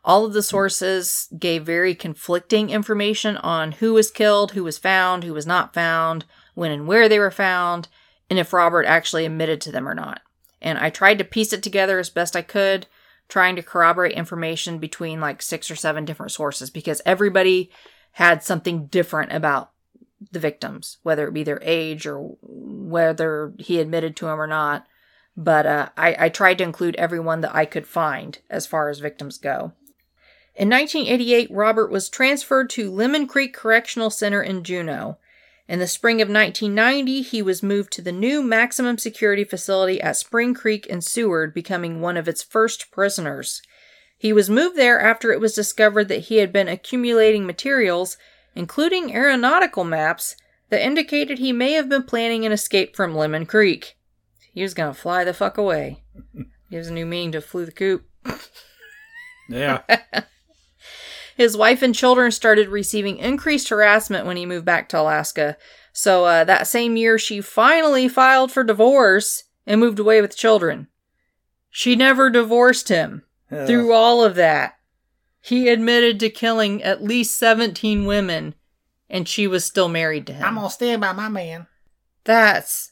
[0.04, 5.24] All of the sources gave very conflicting information on who was killed, who was found,
[5.24, 6.24] who was not found,
[6.54, 7.88] when and where they were found,
[8.30, 10.22] and if Robert actually admitted to them or not.
[10.62, 12.86] And I tried to piece it together as best I could,
[13.28, 17.70] trying to corroborate information between like six or seven different sources because everybody
[18.12, 19.72] had something different about
[20.32, 24.86] the victims, whether it be their age or whether he admitted to them or not.
[25.36, 28.98] But uh, I, I tried to include everyone that I could find as far as
[28.98, 29.72] victims go.
[30.54, 35.18] In 1988, Robert was transferred to Lemon Creek Correctional Center in Juneau.
[35.70, 40.16] In the spring of 1990, he was moved to the new maximum security facility at
[40.16, 43.62] Spring Creek in Seward, becoming one of its first prisoners.
[44.18, 48.16] He was moved there after it was discovered that he had been accumulating materials,
[48.56, 50.34] including aeronautical maps,
[50.70, 53.96] that indicated he may have been planning an escape from Lemon Creek.
[54.52, 56.02] He was gonna fly the fuck away.
[56.68, 58.10] Gives a new meaning to flew the coop.
[59.48, 59.82] Yeah.
[61.40, 65.56] His wife and children started receiving increased harassment when he moved back to Alaska.
[65.90, 70.88] So uh, that same year, she finally filed for divorce and moved away with children.
[71.70, 74.74] She never divorced him through all of that.
[75.40, 78.54] He admitted to killing at least 17 women,
[79.08, 80.44] and she was still married to him.
[80.44, 81.68] I'm gonna stand by my man.
[82.24, 82.90] That's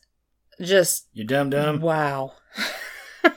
[0.59, 1.83] just You dumb dumb.
[1.83, 2.33] Wow.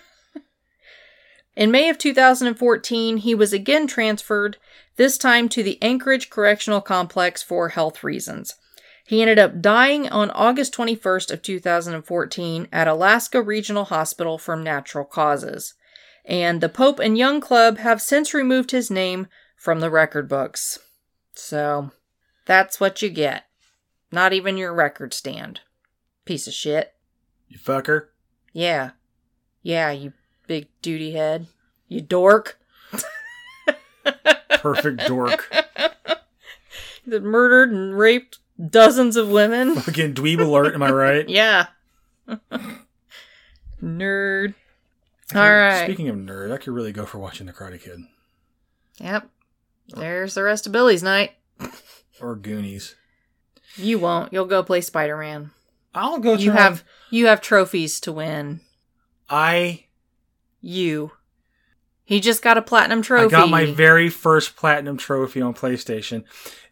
[1.58, 4.56] In May of 2014, he was again transferred,
[5.02, 8.54] this time to the Anchorage Correctional Complex for health reasons.
[9.04, 15.04] He ended up dying on August 21st of 2014 at Alaska Regional Hospital from natural
[15.04, 15.74] causes.
[16.24, 19.26] And the Pope and Young Club have since removed his name
[19.56, 20.78] from the record books.
[21.34, 21.90] So,
[22.46, 23.46] that's what you get.
[24.12, 25.62] Not even your record stand.
[26.26, 26.94] Piece of shit.
[27.48, 28.10] You fucker.
[28.54, 28.92] Yeah.
[29.64, 30.14] Yeah, you
[30.46, 31.48] big duty head.
[31.88, 32.60] You dork.
[34.60, 35.50] Perfect dork.
[37.08, 38.38] That murdered and raped
[38.70, 39.74] dozens of women.
[39.76, 41.28] Fucking dweeb alert, am I right?
[41.30, 41.66] Yeah.
[43.82, 44.54] Nerd.
[45.34, 45.84] All right.
[45.86, 48.02] Speaking of nerd, I could really go for watching The Karate Kid
[49.00, 49.30] Yep.
[49.90, 51.32] There's the rest of Billy's night.
[52.22, 52.96] or Goonies.
[53.78, 54.32] You won't.
[54.32, 55.52] You'll go play Spider Man.
[55.96, 56.34] I'll go.
[56.36, 58.62] You try- have you have trophies to win.
[59.30, 59.86] I
[60.62, 61.12] You.
[62.04, 63.36] He just got a platinum trophy.
[63.36, 66.24] I got my very first platinum trophy on PlayStation.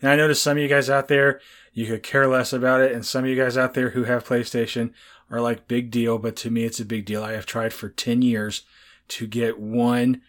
[0.02, 1.40] And I noticed some of you guys out there,
[1.74, 2.92] you could care less about it.
[2.92, 4.92] And some of you guys out there who have PlayStation
[5.30, 6.18] are like, big deal.
[6.18, 7.24] But to me, it's a big deal.
[7.24, 8.64] I have tried for 10 years
[9.10, 10.22] to get one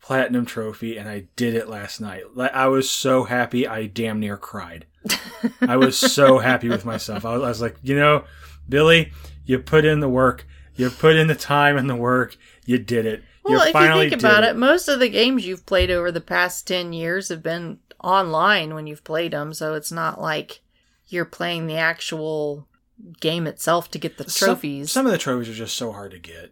[0.00, 2.22] platinum trophy and I did it last night.
[2.38, 3.66] I was so happy.
[3.66, 4.86] I damn near cried.
[5.60, 7.24] I was so happy with myself.
[7.24, 8.24] I was, I was like, you know,
[8.68, 9.12] Billy,
[9.44, 10.46] you put in the work.
[10.76, 12.36] You put in the time and the work.
[12.66, 13.24] You did it.
[13.50, 16.66] Well, if you think about it, most of the games you've played over the past
[16.66, 20.60] 10 years have been online when you've played them, so it's not like
[21.08, 22.66] you're playing the actual
[23.20, 24.90] game itself to get the trophies.
[24.92, 26.50] Some, some of the trophies are just so hard to get.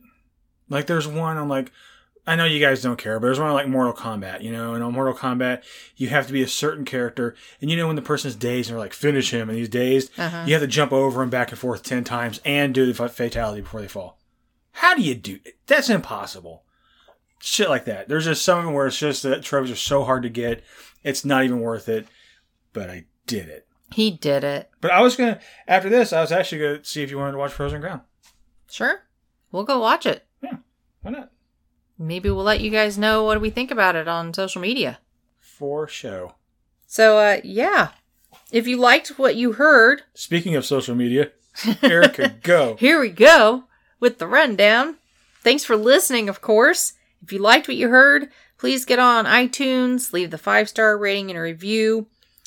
[0.68, 1.70] Like there's one on like
[2.26, 4.72] I know you guys don't care, but there's one on like Mortal Kombat, you know,
[4.74, 5.62] and on Mortal Kombat
[5.96, 8.74] you have to be a certain character and you know when the person's dazed and
[8.76, 10.44] they're like finish him and he's dazed, Uh-huh.
[10.46, 13.60] you have to jump over him back and forth ten times and do the fatality
[13.60, 14.18] before they fall.
[14.72, 15.56] How do you do it?
[15.66, 16.63] That's impossible.
[17.46, 18.08] Shit like that.
[18.08, 20.64] There's just some of them where it's just that trophies are so hard to get,
[21.02, 22.06] it's not even worth it.
[22.72, 23.68] But I did it.
[23.92, 24.70] He did it.
[24.80, 25.38] But I was gonna
[25.68, 28.00] after this, I was actually gonna see if you wanted to watch Frozen Ground.
[28.70, 29.02] Sure.
[29.52, 30.26] We'll go watch it.
[30.42, 30.56] Yeah,
[31.02, 31.32] why not?
[31.98, 34.98] Maybe we'll let you guys know what we think about it on social media.
[35.38, 36.36] For show.
[36.86, 37.90] So, uh, yeah.
[38.50, 41.30] If you liked what you heard, Speaking of social media,
[41.82, 42.76] Erica, go.
[42.80, 43.64] here we go
[44.00, 44.96] with the rundown.
[45.42, 46.94] Thanks for listening, of course.
[47.24, 51.30] If you liked what you heard, please get on iTunes, leave the five star rating
[51.30, 52.06] and a review.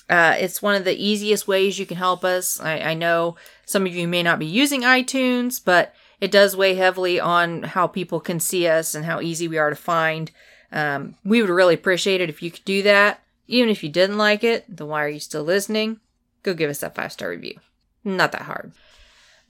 [0.09, 2.61] Uh, it's one of the easiest ways you can help us.
[2.61, 6.75] I, I know some of you may not be using iTunes, but it does weigh
[6.75, 10.32] heavily on how people can see us and how easy we are to find.
[10.71, 13.21] Um, we would really appreciate it if you could do that.
[13.47, 15.99] Even if you didn't like it, then why are you still listening?
[16.43, 17.59] Go give us that five star review.
[18.03, 18.73] Not that hard.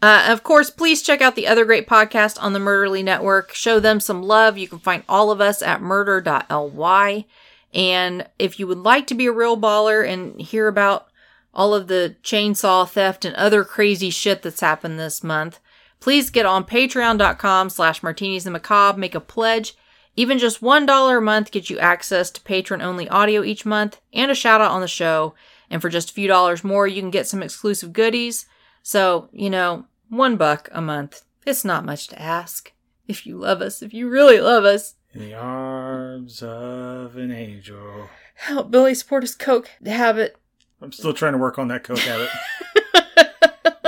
[0.02, 3.54] Uh, of course, please check out the other great podcast on the Murderly Network.
[3.54, 4.58] Show them some love.
[4.58, 7.26] You can find all of us at murder.ly.
[7.74, 11.08] And if you would like to be a real baller and hear about
[11.54, 15.60] all of the chainsaw theft and other crazy shit that's happened this month,
[16.00, 19.76] please get on patreon.com slash martinis and macabre, make a pledge.
[20.16, 24.32] Even just $1 a month gets you access to patron only audio each month and
[24.32, 25.34] a shout out on the show.
[25.70, 28.46] And for just a few dollars more, you can get some exclusive goodies.
[28.88, 31.24] So, you know, one buck a month.
[31.46, 32.72] It's not much to ask.
[33.06, 38.08] If you love us, if you really love us, In the arms of an angel.
[38.36, 40.38] help Billy support his Coke habit.
[40.82, 42.30] I'm still trying to work on that coke habit.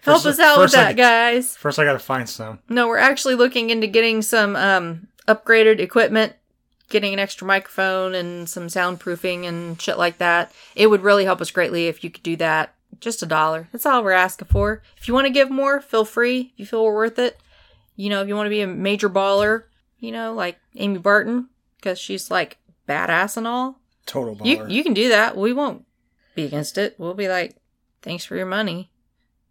[0.00, 1.54] Help First- us out with first I- that, guys.
[1.54, 2.58] First, I gotta find some.
[2.70, 6.32] No, we're actually looking into getting some um, upgraded equipment,
[6.88, 10.52] getting an extra microphone and some soundproofing and shit like that.
[10.74, 12.74] It would really help us greatly if you could do that.
[13.00, 13.68] Just a dollar.
[13.72, 14.82] That's all we're asking for.
[14.96, 16.52] If you want to give more, feel free.
[16.54, 17.38] If you feel we're worth it.
[17.96, 19.64] You know, if you want to be a major baller,
[19.98, 24.46] you know, like Amy Barton, because she's like badass and all, Total baller.
[24.46, 25.36] you you can do that.
[25.36, 25.84] We won't
[26.34, 26.94] be against it.
[26.98, 27.56] We'll be like,
[28.02, 28.90] thanks for your money.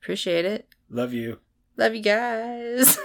[0.02, 0.68] Appreciate it.
[0.90, 1.40] Love you.
[1.78, 2.98] Love you guys.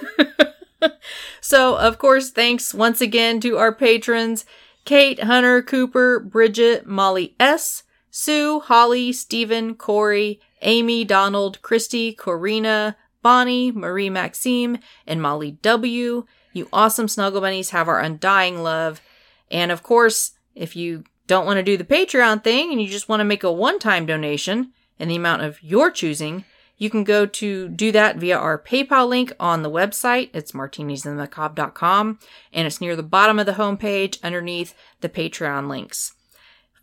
[1.40, 4.44] so, of course, thanks once again to our patrons
[4.84, 7.82] Kate, Hunter, Cooper, Bridget, Molly S.,
[8.18, 16.24] Sue, Holly, Stephen, Corey, Amy, Donald, Christy, Corina, Bonnie, Marie Maxime, and Molly W.
[16.54, 19.02] You awesome snuggle bunnies have our undying love.
[19.50, 23.06] And of course, if you don't want to do the Patreon thing and you just
[23.06, 26.46] want to make a one time donation in the amount of your choosing,
[26.78, 30.30] you can go to do that via our PayPal link on the website.
[30.32, 32.18] It's martinisandthemacabre.com
[32.54, 36.15] and it's near the bottom of the homepage underneath the Patreon links.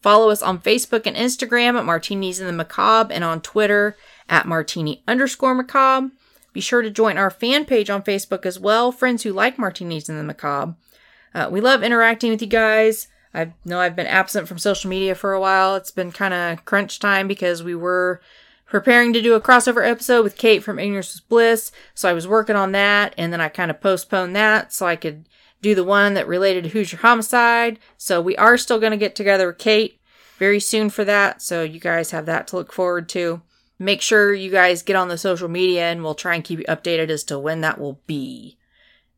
[0.03, 3.95] Follow us on Facebook and Instagram at Martinis and the Macabre and on Twitter
[4.27, 6.11] at Martini underscore Macabre.
[6.51, 10.09] Be sure to join our fan page on Facebook as well, Friends Who Like Martinis
[10.09, 10.75] and the Macabre.
[11.33, 13.07] Uh, we love interacting with you guys.
[13.33, 15.77] I know I've been absent from social media for a while.
[15.77, 18.21] It's been kind of crunch time because we were
[18.67, 21.71] preparing to do a crossover episode with Kate from Ignorance was Bliss.
[21.95, 24.97] So I was working on that and then I kind of postponed that so I
[24.97, 25.25] could
[25.63, 27.79] do the one that related to Hoosier Homicide.
[27.97, 29.99] So we are still going to get together with Kate
[30.37, 31.41] very soon for that.
[31.41, 33.41] So you guys have that to look forward to.
[33.79, 36.65] Make sure you guys get on the social media and we'll try and keep you
[36.65, 38.57] updated as to when that will be.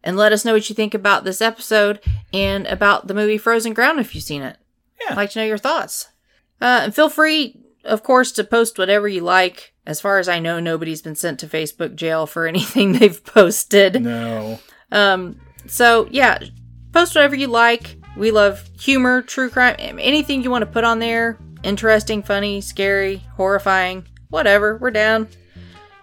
[0.03, 1.99] And let us know what you think about this episode
[2.31, 4.57] and about the movie Frozen Ground if you've seen it.
[5.01, 5.11] Yeah.
[5.11, 6.09] I'd like to know your thoughts.
[6.61, 9.73] Uh, and feel free, of course, to post whatever you like.
[9.85, 14.01] As far as I know, nobody's been sent to Facebook jail for anything they've posted.
[14.03, 14.59] No.
[14.91, 16.39] Um, so yeah,
[16.91, 17.97] post whatever you like.
[18.15, 21.37] We love humor, true crime, anything you want to put on there.
[21.63, 24.77] Interesting, funny, scary, horrifying, whatever.
[24.77, 25.27] We're down.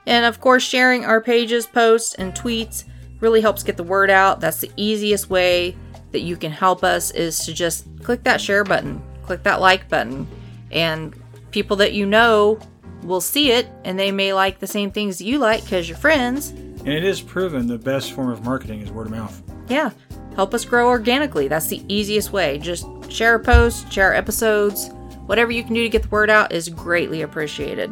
[0.07, 2.85] And of course, sharing our pages, posts, and tweets
[3.21, 4.41] really helps get the word out.
[4.41, 5.77] That's the easiest way
[6.11, 9.89] that you can help us is to just click that share button, click that like
[9.89, 10.27] button,
[10.71, 11.15] and
[11.51, 12.59] people that you know
[13.03, 16.51] will see it and they may like the same things you like because you're friends.
[16.51, 19.43] And it is proven the best form of marketing is word of mouth.
[19.69, 19.91] Yeah,
[20.35, 21.49] help us grow organically.
[21.49, 22.59] That's the easiest way.
[22.59, 24.91] Just share a post, share our episodes,
[25.27, 27.91] whatever you can do to get the word out is greatly appreciated.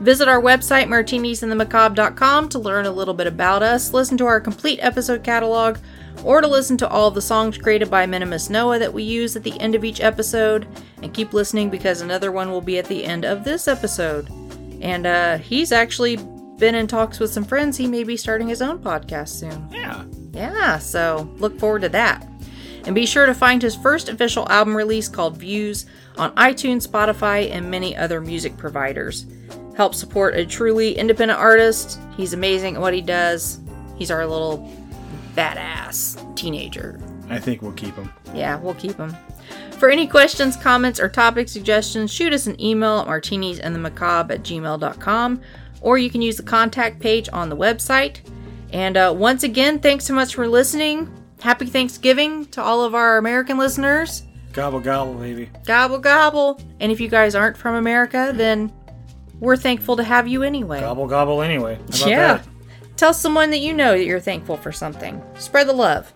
[0.00, 4.78] Visit our website, martinisinthemacabre.com, to learn a little bit about us, listen to our complete
[4.80, 5.76] episode catalog,
[6.24, 9.42] or to listen to all the songs created by Minimus Noah that we use at
[9.42, 10.66] the end of each episode.
[11.02, 14.30] And keep listening because another one will be at the end of this episode.
[14.80, 17.76] And uh, he's actually been in talks with some friends.
[17.76, 19.68] He may be starting his own podcast soon.
[19.70, 20.04] Yeah.
[20.32, 22.26] Yeah, so look forward to that.
[22.84, 27.50] And be sure to find his first official album release called Views on iTunes, Spotify,
[27.50, 29.26] and many other music providers.
[29.76, 32.00] Help support a truly independent artist.
[32.16, 33.60] He's amazing at what he does.
[33.96, 34.70] He's our little
[35.34, 36.98] badass teenager.
[37.28, 38.12] I think we'll keep him.
[38.34, 39.14] Yeah, we'll keep him.
[39.78, 45.40] For any questions, comments, or topic suggestions, shoot us an email at martinisandthemacabre at gmail.com,
[45.80, 48.20] or you can use the contact page on the website.
[48.72, 51.12] And uh, once again, thanks so much for listening.
[51.40, 54.24] Happy Thanksgiving to all of our American listeners.
[54.52, 55.48] Gobble gobble, baby.
[55.64, 56.60] Gobble gobble.
[56.80, 58.72] And if you guys aren't from America, then
[59.38, 60.80] we're thankful to have you anyway.
[60.80, 61.78] Gobble gobble anyway.
[62.06, 62.34] Yeah.
[62.34, 62.48] that?
[62.96, 65.22] Tell someone that you know that you're thankful for something.
[65.38, 66.12] Spread the love.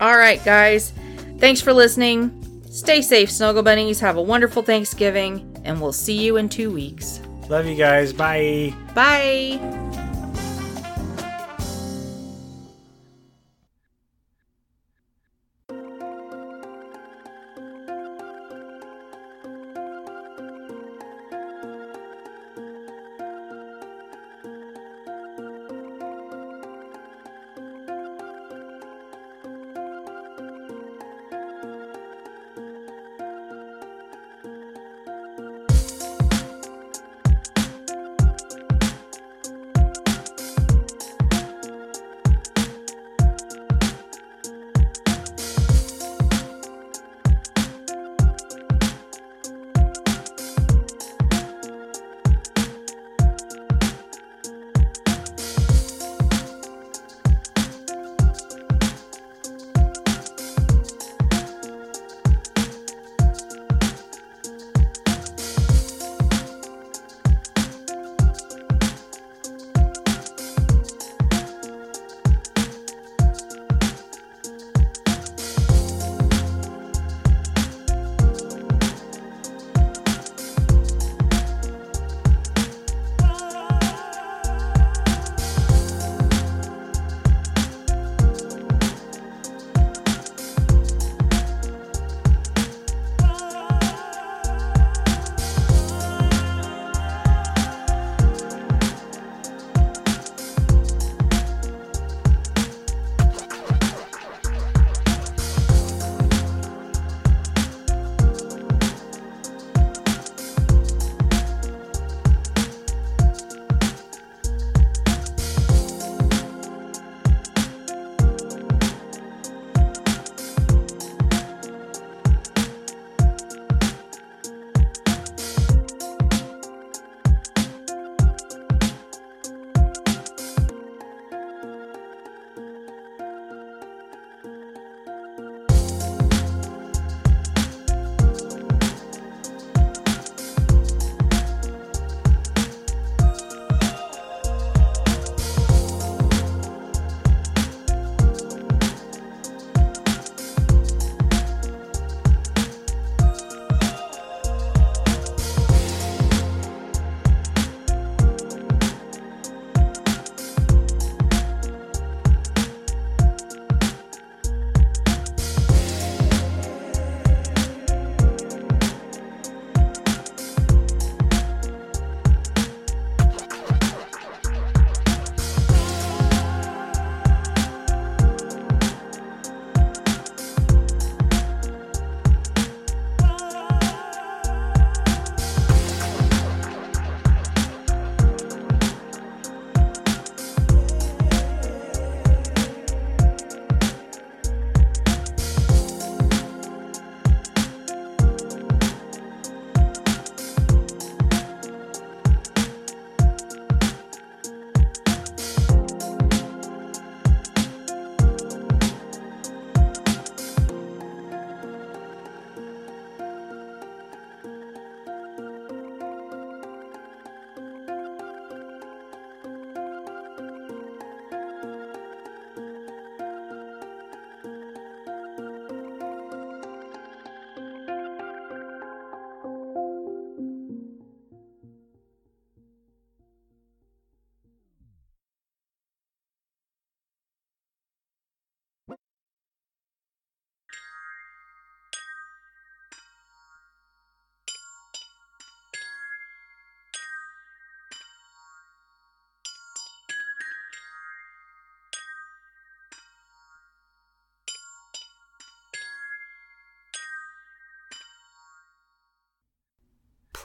[0.00, 0.92] All right, guys.
[1.38, 2.40] Thanks for listening.
[2.68, 4.00] Stay safe, Snuggle Bunnies.
[4.00, 7.20] Have a wonderful Thanksgiving, and we'll see you in two weeks.
[7.48, 8.12] Love you guys.
[8.12, 8.74] Bye.
[8.94, 10.03] Bye.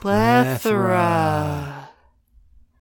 [0.00, 1.69] Plethora.